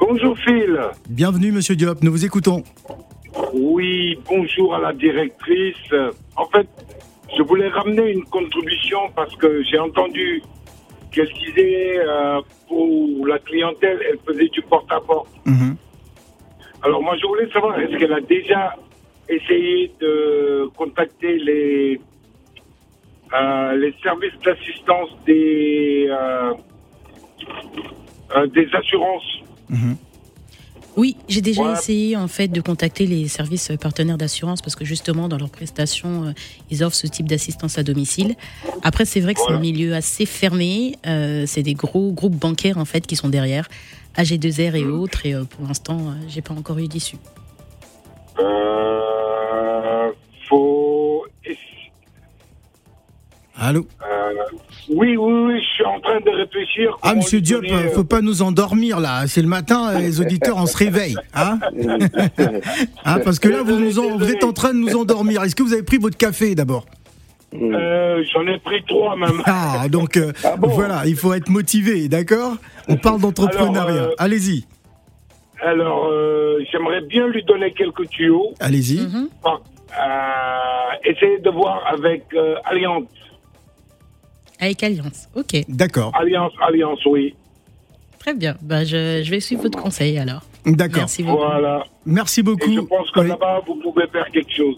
Bonjour 0.00 0.38
Phil. 0.38 0.80
Bienvenue 1.08 1.52
Monsieur 1.52 1.74
Diop, 1.76 2.02
nous 2.02 2.10
vous 2.10 2.24
écoutons. 2.24 2.62
Oui, 3.52 4.18
bonjour 4.28 4.74
à 4.74 4.80
la 4.80 4.92
directrice. 4.92 5.92
En 6.36 6.46
fait, 6.46 6.68
je 7.36 7.42
voulais 7.42 7.68
ramener 7.68 8.12
une 8.12 8.24
contribution 8.24 8.98
parce 9.14 9.34
que 9.36 9.62
j'ai 9.64 9.78
entendu 9.78 10.42
qu'elle 11.10 11.28
disait 11.32 11.98
euh, 11.98 12.40
pour 12.68 13.26
la 13.26 13.38
clientèle, 13.38 13.98
elle 14.08 14.18
faisait 14.26 14.48
du 14.48 14.62
porte-à-porte. 14.62 15.30
Mhm. 15.46 15.76
Alors 16.82 17.02
moi, 17.02 17.16
je 17.20 17.26
voulais 17.26 17.50
savoir, 17.50 17.78
est-ce 17.80 17.96
qu'elle 17.98 18.12
a 18.12 18.20
déjà 18.20 18.76
essayé 19.28 19.92
de 20.00 20.70
contacter 20.76 21.38
les, 21.38 22.00
euh, 23.34 23.76
les 23.76 23.94
services 24.02 24.38
d'assistance 24.44 25.10
des, 25.26 26.06
euh, 26.08 26.54
des 28.46 28.68
assurances? 28.74 29.42
Mhm. 29.70 29.96
Oui, 30.96 31.16
j'ai 31.28 31.40
déjà 31.42 31.62
Ouais. 31.62 31.72
essayé 31.78 32.16
en 32.16 32.26
fait 32.26 32.48
de 32.48 32.60
contacter 32.60 33.06
les 33.06 33.28
services 33.28 33.70
partenaires 33.80 34.18
d'assurance 34.18 34.60
parce 34.62 34.74
que 34.74 34.84
justement 34.84 35.28
dans 35.28 35.36
leurs 35.38 35.50
prestations, 35.50 36.24
euh, 36.24 36.32
ils 36.70 36.82
offrent 36.82 36.96
ce 36.96 37.06
type 37.06 37.28
d'assistance 37.28 37.78
à 37.78 37.84
domicile. 37.84 38.34
Après, 38.82 39.04
c'est 39.04 39.20
vrai 39.20 39.34
que 39.34 39.40
c'est 39.46 39.52
un 39.52 39.60
milieu 39.60 39.94
assez 39.94 40.26
fermé. 40.26 40.96
euh, 41.06 41.44
c'est 41.46 41.62
des 41.62 41.74
gros 41.74 42.10
groupes 42.10 42.34
bancaires 42.34 42.78
en 42.78 42.84
fait 42.84 43.06
qui 43.06 43.14
sont 43.14 43.28
derrière, 43.28 43.68
AG2R 44.16 44.74
et 44.74 44.86
autres. 44.86 45.24
Et 45.24 45.34
euh, 45.34 45.44
pour 45.44 45.66
l'instant, 45.68 45.98
euh, 46.00 46.12
j'ai 46.26 46.42
pas 46.42 46.54
encore 46.54 46.78
eu 46.78 46.88
d'issue. 46.88 47.16
Euh, 48.40 48.97
Allô 53.60 53.86
euh, 54.02 54.32
oui, 54.90 55.16
oui, 55.16 55.32
oui, 55.46 55.60
je 55.60 55.66
suis 55.74 55.84
en 55.84 56.00
train 56.00 56.18
de 56.20 56.30
réfléchir. 56.30 56.96
Ah, 57.02 57.14
monsieur 57.14 57.40
Diop, 57.42 57.62
donner, 57.62 57.74
euh, 57.74 57.88
faut 57.90 58.04
pas 58.04 58.20
nous 58.22 58.40
endormir 58.42 59.00
là. 59.00 59.26
C'est 59.26 59.42
le 59.42 59.48
matin, 59.48 59.90
euh, 59.90 59.98
les 59.98 60.20
auditeurs, 60.20 60.56
on 60.56 60.66
se 60.66 60.76
réveille. 60.76 61.16
Hein 61.34 61.58
Hein, 63.04 63.18
parce 63.24 63.38
que 63.38 63.48
là, 63.48 63.62
vous, 63.62 63.78
nous 63.78 63.98
en- 63.98 64.16
vous 64.16 64.30
êtes 64.30 64.44
en 64.44 64.52
train 64.52 64.72
de 64.72 64.78
nous 64.78 64.96
endormir. 64.96 65.42
Est-ce 65.42 65.54
que 65.56 65.62
vous 65.62 65.72
avez 65.74 65.82
pris 65.82 65.98
votre 65.98 66.16
café 66.16 66.54
d'abord 66.54 66.86
euh, 67.54 68.22
J'en 68.32 68.46
ai 68.46 68.58
pris 68.58 68.82
trois 68.86 69.16
même. 69.16 69.42
Ah, 69.46 69.86
donc 69.90 70.16
euh, 70.16 70.32
Ah 70.44 70.56
bon 70.56 70.68
voilà, 70.68 71.02
il 71.06 71.16
faut 71.16 71.34
être 71.34 71.48
motivé, 71.50 72.08
d'accord 72.08 72.56
On 72.88 72.96
parle 72.96 73.20
d'entrepreneuriat. 73.20 74.04
Euh, 74.04 74.14
Allez-y, 74.18 74.64
Alors, 75.62 76.06
euh, 76.10 76.60
j'aimerais 76.72 77.02
bien 77.02 77.26
lui 77.28 77.42
donner 77.44 77.72
quelques 77.72 78.08
tuyaux. 78.08 78.54
allez-y. 78.60 79.00
Mhm. 79.00 79.28
Bon, 79.42 79.58
euh, 79.98 81.10
essayez 81.10 81.38
de 81.40 81.50
voir 81.50 81.82
avec 81.92 82.24
euh, 82.34 82.54
Alliance. 82.64 83.04
Avec 84.60 84.82
Alliance. 84.82 85.28
Ok, 85.34 85.56
D'accord, 85.68 86.12
Alliance, 86.18 86.52
Alliance, 86.66 87.04
oui. 87.06 87.34
très 88.18 88.34
bien. 88.34 88.56
Bah, 88.62 88.84
je, 88.84 89.22
je 89.24 89.30
vais 89.30 89.40
suivre 89.40 89.62
votre 89.62 89.80
conseil 89.80 90.18
alors. 90.18 90.42
d'accord. 90.66 90.98
Merci 91.02 91.22
beaucoup. 91.22 91.36
Voilà. 91.38 91.84
Merci 92.04 92.40
Et 92.40 92.42
beaucoup. 92.42 92.72
je 92.74 92.80
pense 92.80 93.10
que 93.12 93.20
Oui, 93.20 93.28
là-bas, 93.28 93.62
vous 93.66 93.76
pouvez 93.76 94.06
faire 94.08 94.26
quelque 94.32 94.52
chose. 94.52 94.76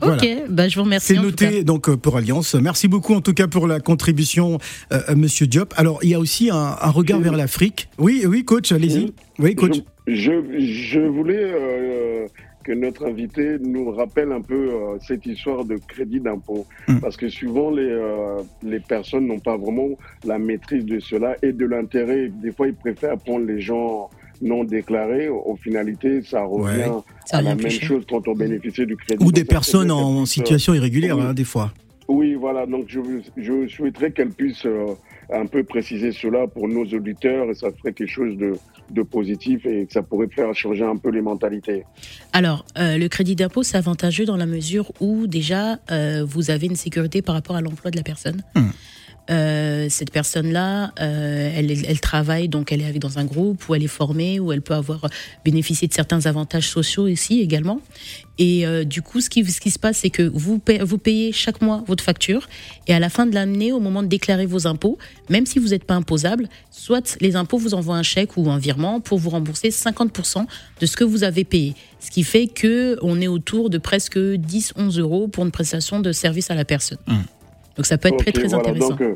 voilà. 0.00 0.16
Ok, 0.16 0.28
bah, 0.50 0.68
je 0.68 0.76
vous 0.76 0.82
remercie. 0.84 1.14
C'est 1.14 1.18
en 1.18 1.22
tout 1.22 1.30
cas. 1.32 1.46
noté 1.46 1.64
donc 1.64 1.88
euh, 1.88 1.96
pour 1.96 2.16
Alliance. 2.16 2.54
Merci 2.54 2.88
beaucoup 2.88 3.14
en 3.14 3.20
tout 3.20 3.34
cas 3.34 3.46
pour 3.46 3.66
la 3.68 3.80
contribution, 3.80 4.58
euh, 4.92 5.00
euh, 5.08 5.14
Monsieur 5.14 5.46
Diop. 5.46 5.72
Alors 5.76 6.00
il 6.02 6.10
y 6.10 6.14
a 6.14 6.18
aussi 6.18 6.50
un, 6.50 6.56
un 6.80 6.90
regard 6.90 7.20
vers 7.20 7.36
l'Afrique. 7.36 7.88
Oui, 7.98 8.24
oui, 8.26 8.44
coach, 8.44 8.72
allez-y. 8.72 9.12
Oui, 9.38 9.54
coach. 9.54 9.76
Je, 10.06 10.12
je, 10.12 10.60
je 10.60 11.00
voulais 11.00 11.38
euh, 11.40 12.26
que 12.64 12.72
notre 12.72 13.06
invité 13.06 13.58
nous 13.60 13.90
rappelle 13.90 14.32
un 14.32 14.40
peu 14.40 14.70
euh, 14.72 14.98
cette 15.06 15.24
histoire 15.26 15.64
de 15.64 15.76
crédit 15.76 16.20
d'impôt. 16.20 16.66
Mm. 16.88 16.98
Parce 17.00 17.16
que 17.16 17.28
souvent, 17.28 17.70
les, 17.70 17.82
euh, 17.88 18.42
les 18.62 18.80
personnes 18.80 19.26
n'ont 19.26 19.38
pas 19.38 19.56
vraiment 19.56 19.90
la 20.24 20.38
maîtrise 20.38 20.84
de 20.84 20.98
cela 20.98 21.36
et 21.42 21.52
de 21.52 21.66
l'intérêt. 21.66 22.30
Des 22.42 22.52
fois, 22.52 22.66
ils 22.66 22.74
préfèrent 22.74 23.18
prendre 23.18 23.46
les 23.46 23.60
gens 23.60 24.08
non 24.42 24.64
déclarés. 24.64 25.28
Au 25.28 25.54
finalité, 25.56 26.22
ça 26.22 26.42
revient 26.42 26.90
Ça 27.26 27.38
à 27.38 27.42
la 27.42 27.54
même 27.54 27.68
cher. 27.70 27.88
chose 27.88 28.04
quand 28.08 28.26
on 28.26 28.34
bénéficie 28.34 28.86
du 28.86 28.96
crédit. 28.96 29.24
Ou 29.24 29.30
des 29.30 29.44
personnes 29.44 29.90
en 29.90 30.22
euh, 30.22 30.24
situation 30.24 30.74
irrégulière, 30.74 31.16
oui. 31.16 31.24
hein, 31.26 31.34
des 31.34 31.44
fois. 31.44 31.72
oui, 32.08 32.34
voilà. 32.34 32.66
Donc, 32.66 32.86
je, 32.88 33.00
je 33.36 33.66
souhaiterais 33.68 34.10
qu'elle 34.10 34.30
puisse 34.30 34.64
euh, 34.66 34.94
un 35.32 35.46
peu 35.46 35.64
préciser 35.64 36.12
cela 36.12 36.46
pour 36.46 36.68
nos 36.68 36.84
auditeurs 36.84 37.50
et 37.50 37.54
ça 37.54 37.68
ferait 37.70 37.92
quelque 37.92 38.10
chose 38.10 38.36
de, 38.36 38.56
de 38.90 39.02
positif 39.02 39.64
et 39.66 39.86
que 39.86 39.92
ça 39.92 40.02
pourrait 40.02 40.28
faire 40.28 40.54
changer 40.54 40.84
un 40.84 40.96
peu 40.96 41.10
les 41.10 41.22
mentalités. 41.22 41.84
Alors, 42.32 42.64
euh, 42.78 42.98
le 42.98 43.08
crédit 43.08 43.36
d'impôt, 43.36 43.62
c'est 43.62 43.76
avantageux 43.76 44.24
dans 44.24 44.36
la 44.36 44.46
mesure 44.46 44.92
où 45.00 45.26
déjà, 45.26 45.78
euh, 45.90 46.24
vous 46.26 46.50
avez 46.50 46.66
une 46.66 46.76
sécurité 46.76 47.22
par 47.22 47.34
rapport 47.34 47.56
à 47.56 47.60
l'emploi 47.60 47.90
de 47.90 47.96
la 47.96 48.02
personne. 48.02 48.42
Hmm. 48.54 48.70
Euh, 49.30 49.86
cette 49.88 50.10
personne-là, 50.10 50.92
euh, 51.00 51.50
elle, 51.56 52.00
travaille, 52.00 52.48
donc 52.48 52.72
elle 52.72 52.82
est 52.82 52.98
dans 52.98 53.18
un 53.18 53.24
groupe 53.24 53.66
où 53.68 53.74
elle 53.74 53.82
est 53.82 53.86
formée, 53.86 54.38
où 54.38 54.52
elle 54.52 54.60
peut 54.60 54.74
avoir 54.74 55.08
bénéficié 55.44 55.88
de 55.88 55.94
certains 55.94 56.26
avantages 56.26 56.68
sociaux 56.68 57.08
ici 57.08 57.40
également. 57.40 57.80
Et 58.38 58.66
euh, 58.66 58.84
du 58.84 59.00
coup, 59.00 59.20
ce 59.20 59.30
qui, 59.30 59.44
se 59.44 59.78
passe, 59.78 59.98
c'est 59.98 60.10
que 60.10 60.22
vous, 60.22 60.58
payez 60.58 61.32
chaque 61.32 61.62
mois 61.62 61.84
votre 61.86 62.04
facture 62.04 62.48
et 62.86 62.94
à 62.94 62.98
la 62.98 63.08
fin 63.08 63.24
de 63.24 63.34
l'année, 63.34 63.72
au 63.72 63.80
moment 63.80 64.02
de 64.02 64.08
déclarer 64.08 64.44
vos 64.44 64.66
impôts, 64.66 64.98
même 65.30 65.46
si 65.46 65.58
vous 65.58 65.68
n'êtes 65.68 65.84
pas 65.84 65.94
imposable, 65.94 66.48
soit 66.70 67.16
les 67.20 67.36
impôts 67.36 67.58
vous 67.58 67.74
envoient 67.74 67.96
un 67.96 68.02
chèque 68.02 68.36
ou 68.36 68.50
un 68.50 68.58
virement 68.58 69.00
pour 69.00 69.18
vous 69.18 69.30
rembourser 69.30 69.70
50% 69.70 70.44
de 70.80 70.86
ce 70.86 70.96
que 70.96 71.04
vous 71.04 71.24
avez 71.24 71.44
payé. 71.44 71.74
Ce 72.00 72.10
qui 72.10 72.24
fait 72.24 72.48
que 72.48 72.98
on 73.00 73.20
est 73.22 73.28
autour 73.28 73.70
de 73.70 73.78
presque 73.78 74.18
10-11 74.18 75.00
euros 75.00 75.28
pour 75.28 75.44
une 75.44 75.52
prestation 75.52 76.00
de 76.00 76.12
service 76.12 76.50
à 76.50 76.54
la 76.54 76.66
personne. 76.66 76.98
Donc 77.76 77.86
ça 77.86 77.98
peut 77.98 78.08
être 78.08 78.16
très 78.18 78.32
très 78.32 78.46
voilà. 78.48 78.58
intéressant. 78.70 78.88
Donc, 78.90 79.00
euh, 79.00 79.14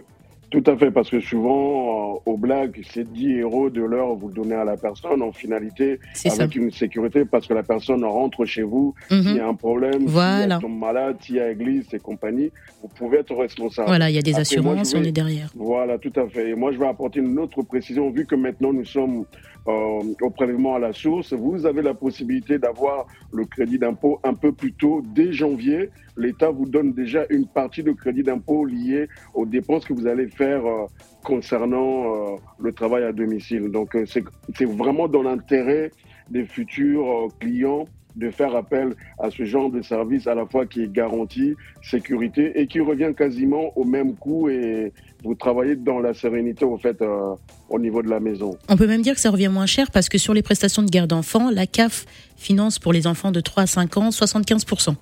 tout 0.51 0.65
à 0.67 0.77
fait, 0.79 0.91
parce 0.91 1.11
que 1.11 1.21
souvent, 1.21 2.15
euh, 2.15 2.19
aux 2.25 2.39
blagues, 2.39 2.81
c'est 2.91 3.05
10 3.13 3.41
euros 3.41 3.69
de 3.69 3.83
l'heure 3.83 4.15
vous 4.15 4.31
donnez 4.31 4.55
à 4.55 4.65
la 4.65 4.79
personne 4.79 5.21
en 5.21 5.31
finalité 5.31 6.01
ça. 6.15 6.33
avec 6.33 6.57
une 6.57 6.71
sécurité 6.71 7.27
parce 7.27 7.47
que 7.47 7.53
la 7.53 7.63
personne 7.63 8.03
rentre 8.03 8.47
chez 8.47 8.63
vous, 8.63 8.95
s'il 9.11 9.37
y 9.37 9.41
a 9.41 9.47
un 9.47 9.53
problème, 9.55 10.05
Voilà. 10.07 10.41
s'il 10.45 10.49
y 10.49 10.53
a 10.55 10.59
tombe 10.61 10.79
malade, 10.79 11.17
s'il 11.21 11.35
y 11.35 11.41
a 11.41 11.51
église 11.51 11.85
et 11.93 11.99
compagnie, 11.99 12.51
vous 12.83 12.89
pouvez 12.89 13.19
être 13.19 13.35
responsable. 13.35 13.89
Voilà, 13.89 14.09
il 14.09 14.17
y 14.17 14.19
a 14.19 14.23
des 14.23 14.31
Après, 14.31 14.41
assurances, 14.41 14.95
vais- 14.95 14.99
on 15.01 15.03
est 15.05 15.13
derrière. 15.13 15.51
Voilà, 15.55 15.99
tout 15.99 16.13
à 16.17 16.27
fait. 16.29 16.49
Et 16.49 16.55
moi, 16.55 16.73
je 16.73 16.79
vais 16.79 16.87
apporter 16.87 17.21
une 17.21 17.39
autre 17.39 17.61
précision. 17.63 18.09
Vu 18.11 18.25
que 18.25 18.35
maintenant 18.35 18.73
nous 18.73 18.87
sommes 18.87 19.27
au 19.69 20.31
prélèvement 20.31 20.75
à 20.77 20.79
la 20.79 20.93
source, 20.93 21.33
vous 21.33 21.67
avez 21.67 21.83
la 21.83 21.95
possibilité 21.95 22.59
d'avoir 22.59 23.07
le 23.33 23.45
crédit 23.45 23.79
d'impôt 23.79 24.19
un 24.25 24.35
peu 24.35 24.53
plus 24.53 24.73
tôt, 24.73 25.03
dès 25.15 25.33
janvier. 25.33 25.91
L'État 26.17 26.51
vous 26.51 26.67
donne 26.67 26.93
déjà 26.93 27.25
une 27.31 27.47
partie 27.47 27.83
de 27.83 27.93
crédit 27.93 28.23
d'impôt 28.23 28.65
liée 28.65 29.09
aux 29.35 29.47
dépenses 29.47 29.85
que 29.85 29.93
vous 29.93 30.07
allez 30.07 30.29
faire 30.29 30.67
euh, 30.67 30.87
concernant 31.23 32.33
euh, 32.35 32.37
le 32.59 32.73
travail 32.73 33.05
à 33.05 33.13
domicile. 33.13 33.71
Donc, 33.71 33.95
euh, 33.95 34.05
c'est 34.07 34.65
vraiment 34.65 35.09
dans 35.09 35.23
l'intérêt 35.23 35.91
des 36.31 36.45
futurs 36.45 37.09
euh, 37.09 37.29
clients 37.39 37.85
de 38.19 38.31
faire 38.31 38.55
appel 38.55 38.95
à 39.19 39.31
ce 39.31 39.45
genre 39.45 39.71
de 39.71 39.81
service 39.81 40.27
à 40.27 40.35
la 40.35 40.47
fois 40.47 40.67
qui 40.67 40.83
est 40.83 40.93
garanti, 40.93 41.55
sécurité 41.83 42.61
et 42.61 42.67
qui 42.67 42.81
revient 42.81 43.13
quasiment 43.17 43.73
au 43.77 43.85
même 43.85 44.15
coût 44.15 44.49
et 44.49 44.93
vous 45.25 45.35
travaillez 45.35 45.77
dans 45.77 45.99
la 46.01 46.15
sérénité 46.15 46.65
au 46.65 46.79
fait 46.79 47.01
euh, 47.03 47.35
au 47.69 47.79
niveau 47.79 48.03
de 48.03 48.09
la 48.09 48.21
maison. 48.21 48.57
On 48.69 48.77
peut 48.77 48.87
même 48.87 49.03
dire 49.03 49.15
que 49.15 49.21
ça 49.21 49.31
revient 49.31 49.49
moins 49.49 49.67
cher 49.67 49.91
parce 49.91 50.09
que 50.09 50.19
sur 50.19 50.35
les 50.35 50.43
prestations 50.43 50.83
de 50.83 50.91
garde 50.91 51.11
d'enfants, 51.11 51.51
la 51.51 51.67
CAF 51.67 52.07
finance 52.37 52.79
pour 52.79 52.93
les 52.93 53.07
enfants 53.07 53.33
de 53.33 53.41
3 53.41 53.65
à 53.65 53.67
5 53.67 53.97
ans 53.97 54.09
75%. 54.11 54.95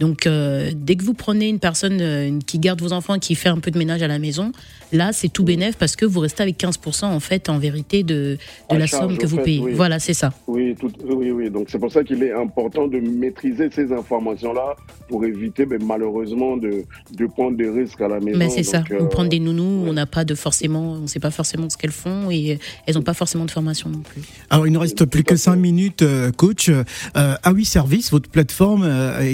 Donc, 0.00 0.26
euh, 0.26 0.70
dès 0.74 0.96
que 0.96 1.04
vous 1.04 1.14
prenez 1.14 1.48
une 1.48 1.58
personne 1.58 1.98
euh, 2.00 2.38
qui 2.46 2.58
garde 2.58 2.80
vos 2.80 2.92
enfants, 2.92 3.18
qui 3.18 3.34
fait 3.34 3.48
un 3.48 3.58
peu 3.58 3.70
de 3.70 3.78
ménage 3.78 4.02
à 4.02 4.08
la 4.08 4.18
maison, 4.18 4.52
là, 4.92 5.10
c'est 5.12 5.28
tout 5.28 5.44
bénef 5.44 5.76
parce 5.76 5.96
que 5.96 6.04
vous 6.06 6.20
restez 6.20 6.42
avec 6.42 6.58
15% 6.58 7.06
en 7.06 7.20
fait, 7.20 7.48
en 7.48 7.58
vérité, 7.58 8.02
de, 8.02 8.38
de 8.70 8.74
À 8.74 8.78
la 8.78 8.86
charge, 8.86 9.02
somme 9.08 9.18
que 9.18 9.26
vous 9.26 9.36
fait, 9.38 9.42
payez. 9.42 9.60
oui. 9.60 9.72
Voilà, 9.74 9.98
c'est 9.98 10.14
ça. 10.14 10.32
Oui, 10.46 10.74
tout, 10.78 10.90
oui, 11.04 11.30
oui. 11.30 11.50
Donc 11.50 11.66
c'est 11.70 11.78
pour 11.78 11.90
ça 11.92 12.04
qu'il 12.04 12.22
est 12.22 12.32
important 12.32 12.86
de 12.86 12.98
maîtriser 13.00 13.70
ces 13.74 13.92
informations-là 13.92 14.76
pour 15.08 15.24
éviter 15.24 15.66
ben, 15.66 15.82
malheureusement 15.84 16.56
de, 16.56 16.84
de 17.16 17.26
prendre 17.26 17.56
des 17.56 17.68
risques 17.68 18.00
à 18.00 18.08
la 18.08 18.20
maison. 18.20 18.38
Mais 18.38 18.50
c'est 18.50 18.62
ça. 18.62 18.84
Euh, 18.90 19.00
Ou 19.02 19.06
prendre 19.08 19.28
des 19.30 19.40
nounous, 19.40 19.84
ouais. 19.84 19.90
on 19.90 19.92
n'a 19.94 20.06
pas 20.06 20.24
de 20.24 20.34
forcément, 20.34 20.92
on 20.92 21.06
sait 21.06 21.20
pas 21.20 21.30
forcément 21.30 21.68
ce 21.70 21.76
qu'elles 21.76 21.90
font 21.90 22.30
et 22.30 22.52
euh, 22.52 22.56
elles 22.86 22.94
n'ont 22.94 23.02
pas 23.02 23.14
forcément 23.14 23.44
de 23.46 23.50
formation 23.50 23.88
non 23.90 24.00
plus. 24.00 24.22
Alors, 24.50 24.66
il 24.66 24.72
ne 24.72 24.78
reste 24.78 25.04
plus 25.06 25.24
que 25.24 25.36
5 25.36 25.56
minutes, 25.56 26.02
euh, 26.02 26.30
coach. 26.30 26.68
Euh, 26.68 26.84
ah 27.14 27.52
oui, 27.52 27.64
Service, 27.64 28.10
votre 28.10 28.30
plateforme 28.30 28.84
euh, 28.84 29.18
a 29.18 29.24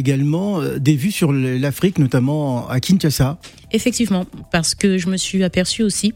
euh, 0.60 0.78
des 0.78 0.96
vues 0.96 1.12
sur 1.12 1.32
l'Afrique, 1.32 1.98
notamment 1.98 2.68
à 2.68 2.80
Kinshasa. 2.80 3.38
Effectivement, 3.72 4.26
parce 4.52 4.74
que 4.74 4.98
je 4.98 5.08
me 5.08 5.16
suis 5.16 5.42
aperçue 5.44 5.82
aussi 5.82 6.12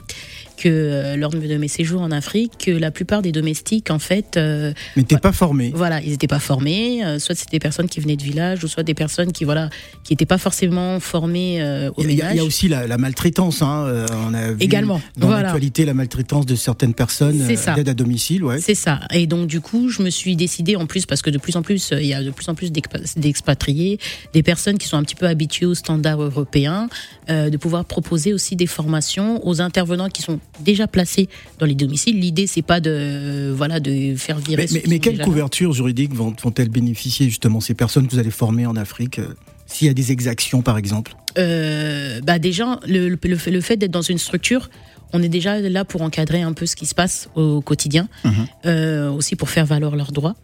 que 0.59 0.69
euh, 0.69 1.17
lors 1.17 1.31
de 1.31 1.57
mes 1.57 1.69
séjours 1.69 2.01
en 2.03 2.11
Afrique, 2.11 2.53
que 2.59 2.71
la 2.73 2.91
plupart 2.91 3.23
des 3.23 3.33
domestiques, 3.33 3.91
en 3.91 3.99
fait, 3.99 4.37
euh, 4.37 4.73
Mais 4.97 5.05
t'es 5.05 5.17
pas 5.17 5.33
formé. 5.33 5.73
voilà, 5.75 6.01
ils 6.03 6.11
n'étaient 6.11 6.27
pas 6.27 6.41
formés. 6.41 7.05
euh, 7.05 7.19
soit 7.19 7.35
c'était 7.35 7.53
des 7.53 7.59
personnes 7.61 7.89
qui 7.89 8.01
venaient 8.01 8.17
de 8.17 8.23
village, 8.23 8.65
ou 8.65 8.69
soit 8.69 8.83
des 8.83 8.95
personnes 8.95 9.33
qui, 9.33 9.45
voilà, 9.45 9.71
qui 10.05 10.13
n'étaient 10.13 10.27
pas 10.27 10.39
forcément 10.39 10.99
formées 11.01 11.63
euh, 11.63 11.91
au 11.97 12.03
Il 12.03 12.13
y, 12.13 12.23
a- 12.23 12.35
y 12.35 12.41
aussi 12.41 12.69
la, 12.69 12.87
la 12.87 12.99
maltraitance. 12.99 13.63
Hein. 13.63 13.85
euh, 13.87 14.07
on 14.29 14.35
a 14.35 14.51
vu 14.53 14.57
Également, 14.61 15.01
dans 15.17 15.29
voilà. 15.29 15.43
l'actualité 15.45 15.85
la 15.85 15.95
maltraitance 15.95 16.45
de 16.47 16.57
certaines 16.57 16.95
personnes 16.95 17.41
euh, 17.41 17.75
d'aide 17.77 17.89
à 17.89 17.95
domicile. 17.95 18.43
Ouais. 18.45 18.61
C'est 18.61 18.75
ça. 18.75 19.01
Et 19.13 19.27
donc 19.27 19.47
du 19.47 19.61
coup, 19.61 19.89
je 19.89 20.03
me 20.03 20.11
suis 20.11 20.35
décidée 20.37 20.77
en 20.77 20.87
plus 20.87 21.07
parce 21.07 21.23
que 21.23 21.31
de 21.31 21.39
plus 21.39 21.57
en 21.57 21.63
plus, 21.63 21.93
euh, 21.93 22.01
il 22.01 22.07
y 22.09 22.15
a 22.15 22.23
de 22.23 22.31
plus 22.31 22.49
en 22.49 22.55
plus 22.55 22.73
d'expa- 22.73 22.99
d'expatriés, 23.17 23.99
des 24.33 24.43
personnes 24.43 24.79
qui 24.79 24.89
sont 24.89 24.97
un 24.97 25.03
petit 25.03 25.15
peu 25.15 25.27
habituées 25.27 25.67
aux 25.67 25.75
standards 25.75 26.21
européens, 26.23 26.89
euh, 27.31 27.39
euh, 27.39 27.51
de 27.51 27.57
pouvoir 27.57 27.85
proposer 27.85 28.33
aussi 28.33 28.57
des 28.57 28.67
formations 28.67 29.47
aux 29.47 29.61
intervenants 29.61 30.09
qui 30.09 30.23
sont 30.23 30.41
déjà 30.61 30.87
placés 30.87 31.29
dans 31.59 31.67
les 31.67 31.75
domiciles. 31.75 32.19
L'idée, 32.19 32.47
c'est 32.47 32.63
pas 32.63 32.81
de 32.81 33.53
voilà 33.57 33.81
de 33.81 34.15
faire 34.17 34.39
virer. 34.39 34.67
Mais, 34.71 34.81
mais, 34.81 34.89
mais 34.89 34.99
quelle 34.99 35.19
couverture 35.21 35.73
juridique 35.73 36.15
vont- 36.15 36.35
vont-elles 36.43 36.69
bénéficier 36.71 37.27
justement 37.27 37.61
ces 37.61 37.75
personnes 37.75 38.07
que 38.07 38.13
vous 38.13 38.19
allez 38.19 38.31
former 38.31 38.67
en 38.67 38.77
Afrique 38.77 39.19
euh, 39.19 39.35
S'il 39.67 39.87
y 39.87 39.91
a 39.91 39.95
des 39.95 40.13
exactions 40.13 40.63
par 40.63 40.79
exemple? 40.79 41.15
Euh, 41.37 42.21
bah 42.23 42.39
déjà, 42.39 42.81
le, 42.87 43.09
le, 43.09 43.19
le 43.23 43.61
fait- 43.61 43.77
d'être 43.77 43.91
dans 43.93 44.03
une 44.03 44.19
structure, 44.19 44.71
on 45.13 45.23
est 45.23 45.29
déjà 45.29 45.61
là 45.61 45.85
pour 45.85 46.03
encadrer 46.03 46.43
un 46.43 46.53
peu 46.53 46.67
ce 46.67 46.75
qui 46.77 46.87
se 46.87 46.95
passe 46.95 47.29
au 47.35 47.61
quotidien, 47.61 48.09
Mhm. 48.25 48.33
euh, 48.67 49.11
aussi 49.11 49.37
pour 49.37 49.49
faire 49.51 49.67
valoir 49.67 49.95
leurs 49.97 50.13
droits. 50.13 50.35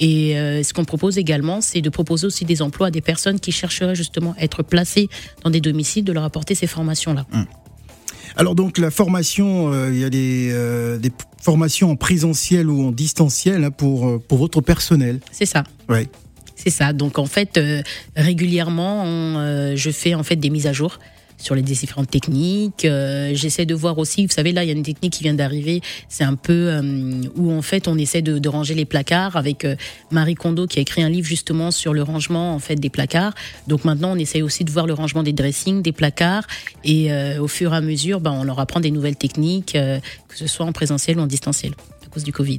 Et 0.00 0.38
euh, 0.38 0.62
ce 0.62 0.72
qu'on 0.72 0.84
propose 0.84 1.18
également, 1.18 1.60
c'est 1.60 1.80
de 1.80 1.90
proposer 1.90 2.24
aussi 2.28 2.44
des 2.44 2.62
emplois 2.62 2.86
à 2.86 2.90
des 2.92 3.00
personnes 3.00 3.40
qui 3.40 3.50
chercheraient 3.50 3.96
justement 3.96 4.32
à 4.38 4.44
être 4.44 4.62
placées 4.62 5.08
dans 5.42 5.50
des 5.50 5.60
domiciles, 5.60 6.04
de 6.04 6.12
leur 6.12 6.22
apporter 6.22 6.54
ces 6.54 6.68
formations-là. 6.68 7.26
Alors 8.36 8.54
donc 8.54 8.78
la 8.78 8.90
formation, 8.90 9.72
euh, 9.72 9.90
il 9.92 9.98
y 9.98 10.04
a 10.04 10.10
des, 10.10 10.50
euh, 10.52 10.98
des 10.98 11.12
formations 11.40 11.90
en 11.90 11.96
présentiel 11.96 12.68
ou 12.68 12.86
en 12.86 12.92
distanciel 12.92 13.64
hein, 13.64 13.70
pour, 13.70 14.08
euh, 14.08 14.18
pour 14.18 14.38
votre 14.38 14.60
personnel. 14.60 15.20
C'est 15.32 15.46
ça. 15.46 15.64
Ouais. 15.88 16.08
C'est 16.54 16.70
ça. 16.70 16.92
Donc 16.92 17.18
en 17.18 17.26
fait, 17.26 17.60
régulièrement, 18.16 19.04
on, 19.04 19.76
je 19.76 19.90
fais 19.90 20.14
en 20.14 20.24
fait 20.24 20.36
des 20.36 20.50
mises 20.50 20.66
à 20.66 20.72
jour 20.72 20.98
sur 21.38 21.54
les 21.54 21.62
différentes 21.62 22.10
techniques. 22.10 22.84
Euh, 22.84 23.30
J'essaie 23.34 23.66
de 23.66 23.74
voir 23.74 23.98
aussi, 23.98 24.26
vous 24.26 24.32
savez 24.32 24.52
là, 24.52 24.64
il 24.64 24.66
y 24.66 24.70
a 24.70 24.74
une 24.74 24.82
technique 24.82 25.12
qui 25.12 25.22
vient 25.22 25.34
d'arriver. 25.34 25.80
C'est 26.08 26.24
un 26.24 26.34
peu 26.34 26.52
euh, 26.52 27.22
où 27.36 27.52
en 27.52 27.62
fait 27.62 27.88
on 27.88 27.96
essaie 27.96 28.22
de, 28.22 28.48
ranger 28.48 28.74
les 28.74 28.86
placards 28.86 29.36
avec 29.36 29.64
euh, 29.64 29.76
Marie 30.10 30.34
Kondo 30.34 30.66
qui 30.66 30.78
a 30.78 30.82
écrit 30.82 31.02
un 31.02 31.10
livre 31.10 31.26
justement 31.26 31.70
sur 31.70 31.92
le 31.92 32.02
rangement 32.02 32.54
en 32.54 32.58
fait 32.58 32.76
des 32.76 32.90
placards. 32.90 33.34
Donc 33.66 33.84
maintenant 33.84 34.12
on 34.12 34.16
essaie 34.16 34.42
aussi 34.42 34.64
de 34.64 34.70
voir 34.70 34.86
le 34.86 34.94
rangement 34.94 35.22
des 35.22 35.34
dressings, 35.34 35.82
des 35.82 35.92
placards 35.92 36.46
et 36.82 37.10
au 37.38 37.48
fur 37.48 37.74
et 37.74 37.76
à 37.76 37.80
mesure, 37.80 38.20
ben, 38.20 38.32
on 38.32 38.44
leur 38.44 38.58
apprend 38.58 38.80
des 38.80 38.90
nouvelles 38.90 39.16
techniques, 39.16 39.72
que 39.72 40.36
ce 40.36 40.46
soit 40.46 40.64
en 40.64 40.72
présentiel 40.72 41.18
ou 41.18 41.22
en 41.22 41.26
distanciel 41.26 41.72
à 42.06 42.10
cause 42.10 42.24
du 42.24 42.32
Covid. 42.32 42.58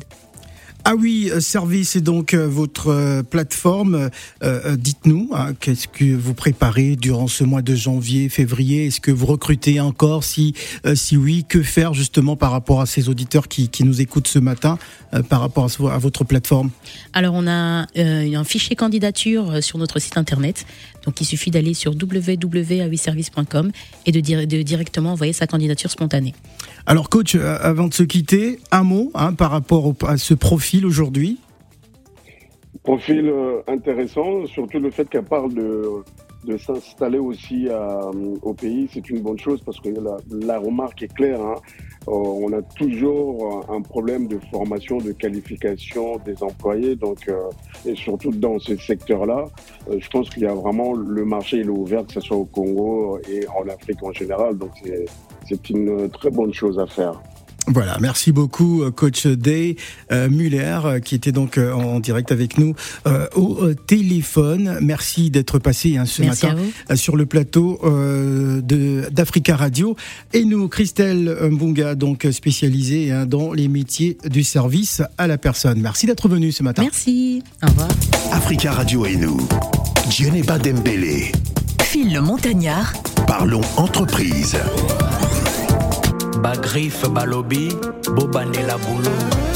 Ah 0.91 0.95
oui, 0.95 1.29
euh, 1.31 1.39
service 1.39 1.95
est 1.95 2.01
donc 2.01 2.33
euh, 2.33 2.47
votre 2.47 2.87
euh, 2.87 3.21
plateforme. 3.21 4.09
Euh, 4.41 4.75
Dites-nous, 4.75 5.29
hein, 5.35 5.53
qu'est-ce 5.59 5.87
que 5.87 6.15
vous 6.15 6.33
préparez 6.33 6.95
durant 6.95 7.27
ce 7.27 7.43
mois 7.43 7.61
de 7.61 7.75
janvier, 7.75 8.27
février? 8.27 8.87
Est-ce 8.87 8.99
que 8.99 9.11
vous 9.11 9.27
recrutez 9.27 9.79
encore? 9.79 10.23
Si, 10.23 10.55
euh, 10.87 10.95
si 10.95 11.15
oui, 11.15 11.45
que 11.47 11.61
faire 11.61 11.93
justement 11.93 12.35
par 12.35 12.49
rapport 12.49 12.81
à 12.81 12.87
ces 12.87 13.07
auditeurs 13.07 13.47
qui, 13.47 13.69
qui 13.69 13.83
nous 13.83 14.01
écoutent 14.01 14.27
ce 14.27 14.39
matin, 14.39 14.79
euh, 15.13 15.21
par 15.21 15.41
rapport 15.41 15.65
à, 15.91 15.97
votre 15.99 16.23
plateforme? 16.23 16.71
Alors, 17.13 17.35
on 17.35 17.45
a 17.45 17.85
un 17.95 18.43
fichier 18.43 18.75
candidature 18.75 19.63
sur 19.63 19.77
notre 19.77 19.99
site 19.99 20.17
internet. 20.17 20.65
Donc, 21.05 21.21
il 21.21 21.25
suffit 21.25 21.51
d'aller 21.51 21.75
sur 21.75 21.91
www.aviservice.com 21.93 23.71
et 24.07 24.11
de, 24.11 24.19
dire- 24.21 24.47
de 24.47 24.61
directement 24.63 25.11
envoyer 25.13 25.33
sa 25.33 25.45
candidature 25.45 25.91
spontanée. 25.91 26.33
Alors 26.85 27.09
coach, 27.09 27.35
avant 27.35 27.87
de 27.87 27.93
se 27.93 28.01
quitter, 28.01 28.59
un 28.71 28.81
mot 28.83 29.11
hein, 29.13 29.33
par 29.33 29.51
rapport 29.51 29.85
au- 29.85 29.95
à 30.07 30.17
ce 30.17 30.33
profil 30.33 30.78
aujourd'hui 30.85 31.39
Profil 32.83 33.27
euh, 33.27 33.61
intéressant, 33.67 34.45
surtout 34.45 34.79
le 34.79 34.89
fait 34.89 35.07
qu'elle 35.09 35.25
parle 35.25 35.53
de, 35.53 36.03
de 36.45 36.57
s'installer 36.57 37.19
aussi 37.19 37.67
à, 37.69 38.09
au 38.41 38.53
pays, 38.53 38.89
c'est 38.91 39.09
une 39.09 39.21
bonne 39.21 39.37
chose 39.37 39.61
parce 39.61 39.79
que 39.79 39.89
la, 39.89 40.57
remarque 40.59 41.03
est 41.03 41.13
claire. 41.13 41.41
hein. 41.41 41.55
Euh, 42.07 42.11
on 42.13 42.51
a 42.53 42.61
toujours 42.61 43.65
un 43.69 43.81
problème 43.81 44.27
de 44.27 44.39
formation, 44.51 44.97
de 44.99 45.11
qualification 45.11 46.17
des 46.25 46.41
employés, 46.41 46.95
donc 46.95 47.27
euh, 47.27 47.49
et 47.85 47.95
surtout 47.95 48.31
dans 48.31 48.57
ce 48.57 48.77
secteur-là, 48.77 49.45
euh, 49.89 49.97
je 49.99 50.09
pense 50.09 50.29
qu'il 50.29 50.43
y 50.43 50.47
a 50.47 50.53
vraiment 50.53 50.93
le 50.93 51.25
marché 51.25 51.57
il 51.57 51.65
est 51.65 51.69
ouvert, 51.69 52.05
que 52.05 52.13
ce 52.13 52.21
soit 52.21 52.37
au 52.37 52.45
Congo 52.45 53.19
et 53.29 53.45
en 53.49 53.67
Afrique 53.67 54.01
en 54.01 54.13
général, 54.13 54.57
donc 54.57 54.71
c'est 55.47 55.69
une 55.69 56.09
très 56.09 56.29
bonne 56.31 56.53
chose 56.53 56.79
à 56.79 56.87
faire. 56.87 57.21
Voilà, 57.71 57.97
merci 58.01 58.31
beaucoup 58.31 58.81
euh, 58.81 58.89
coach 58.89 59.27
Day 59.27 59.75
euh, 60.11 60.27
Muller 60.27 60.79
euh, 60.85 60.99
qui 60.99 61.13
était 61.13 61.31
donc 61.31 61.57
euh, 61.57 61.71
en 61.71 61.99
direct 61.99 62.31
avec 62.31 62.57
nous 62.57 62.73
euh, 63.05 63.27
au 63.35 63.73
téléphone. 63.75 64.79
Merci 64.81 65.29
d'être 65.29 65.59
passé 65.59 65.95
hein, 65.97 66.05
ce 66.05 66.23
Merci 66.23 66.47
matin 66.47 66.95
sur 66.95 67.15
le 67.15 67.27
plateau 67.27 67.79
euh, 67.83 68.61
de 68.61 69.03
d'Africa 69.11 69.55
Radio 69.55 69.95
et 70.33 70.45
nous 70.45 70.67
Christelle 70.67 71.37
Mbunga 71.51 71.93
donc 71.93 72.27
spécialisée 72.31 73.11
hein, 73.11 73.27
dans 73.27 73.53
les 73.53 73.67
métiers 73.67 74.17
du 74.25 74.43
service 74.43 75.03
à 75.19 75.27
la 75.27 75.37
personne. 75.37 75.79
Merci 75.79 76.07
d'être 76.07 76.27
venu 76.27 76.51
ce 76.51 76.63
matin. 76.63 76.81
Merci. 76.81 77.43
Au 77.63 77.67
revoir. 77.67 77.89
Africa 78.31 78.71
Radio 78.71 79.05
et 79.05 79.15
nous. 79.15 79.39
Djeneba 80.09 80.57
Dembélé. 80.57 81.31
Phil 81.83 82.13
le 82.13 82.21
Montagnard, 82.21 82.93
Parlons 83.27 83.61
entreprise. 83.77 84.57
Bagriffe 86.43 87.07
balobi 87.11 87.69
bobandela 88.15 88.77
bulu 88.77 89.48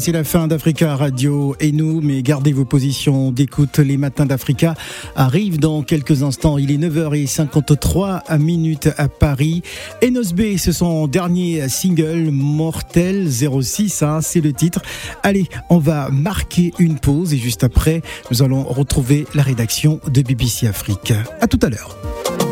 c'est 0.00 0.12
la 0.12 0.24
fin 0.24 0.48
d'Africa 0.48 0.96
Radio 0.96 1.54
et 1.60 1.72
nous, 1.72 2.00
mais 2.00 2.22
gardez 2.22 2.52
vos 2.52 2.64
positions 2.64 3.32
d'écoute. 3.32 3.78
Les 3.78 3.98
matins 3.98 4.24
d'Africa 4.24 4.74
arrivent 5.14 5.60
dans 5.60 5.82
quelques 5.82 6.22
instants. 6.22 6.56
Il 6.56 6.70
est 6.70 6.78
9h53 6.78 8.38
minutes 8.38 8.88
à 8.96 9.08
Paris. 9.08 9.62
Enos 10.02 10.32
B, 10.32 10.56
c'est 10.56 10.72
son 10.72 11.06
dernier 11.06 11.68
single, 11.68 12.30
Mortel 12.30 13.28
06, 13.30 14.02
hein, 14.02 14.20
c'est 14.22 14.40
le 14.40 14.54
titre. 14.54 14.80
Allez, 15.22 15.46
on 15.68 15.78
va 15.78 16.08
marquer 16.08 16.72
une 16.78 16.98
pause 16.98 17.34
et 17.34 17.38
juste 17.38 17.62
après, 17.62 18.00
nous 18.30 18.42
allons 18.42 18.62
retrouver 18.64 19.26
la 19.34 19.42
rédaction 19.42 20.00
de 20.08 20.22
BBC 20.22 20.66
Afrique. 20.66 21.12
À 21.42 21.46
tout 21.46 21.60
à 21.62 21.68
l'heure. 21.68 22.49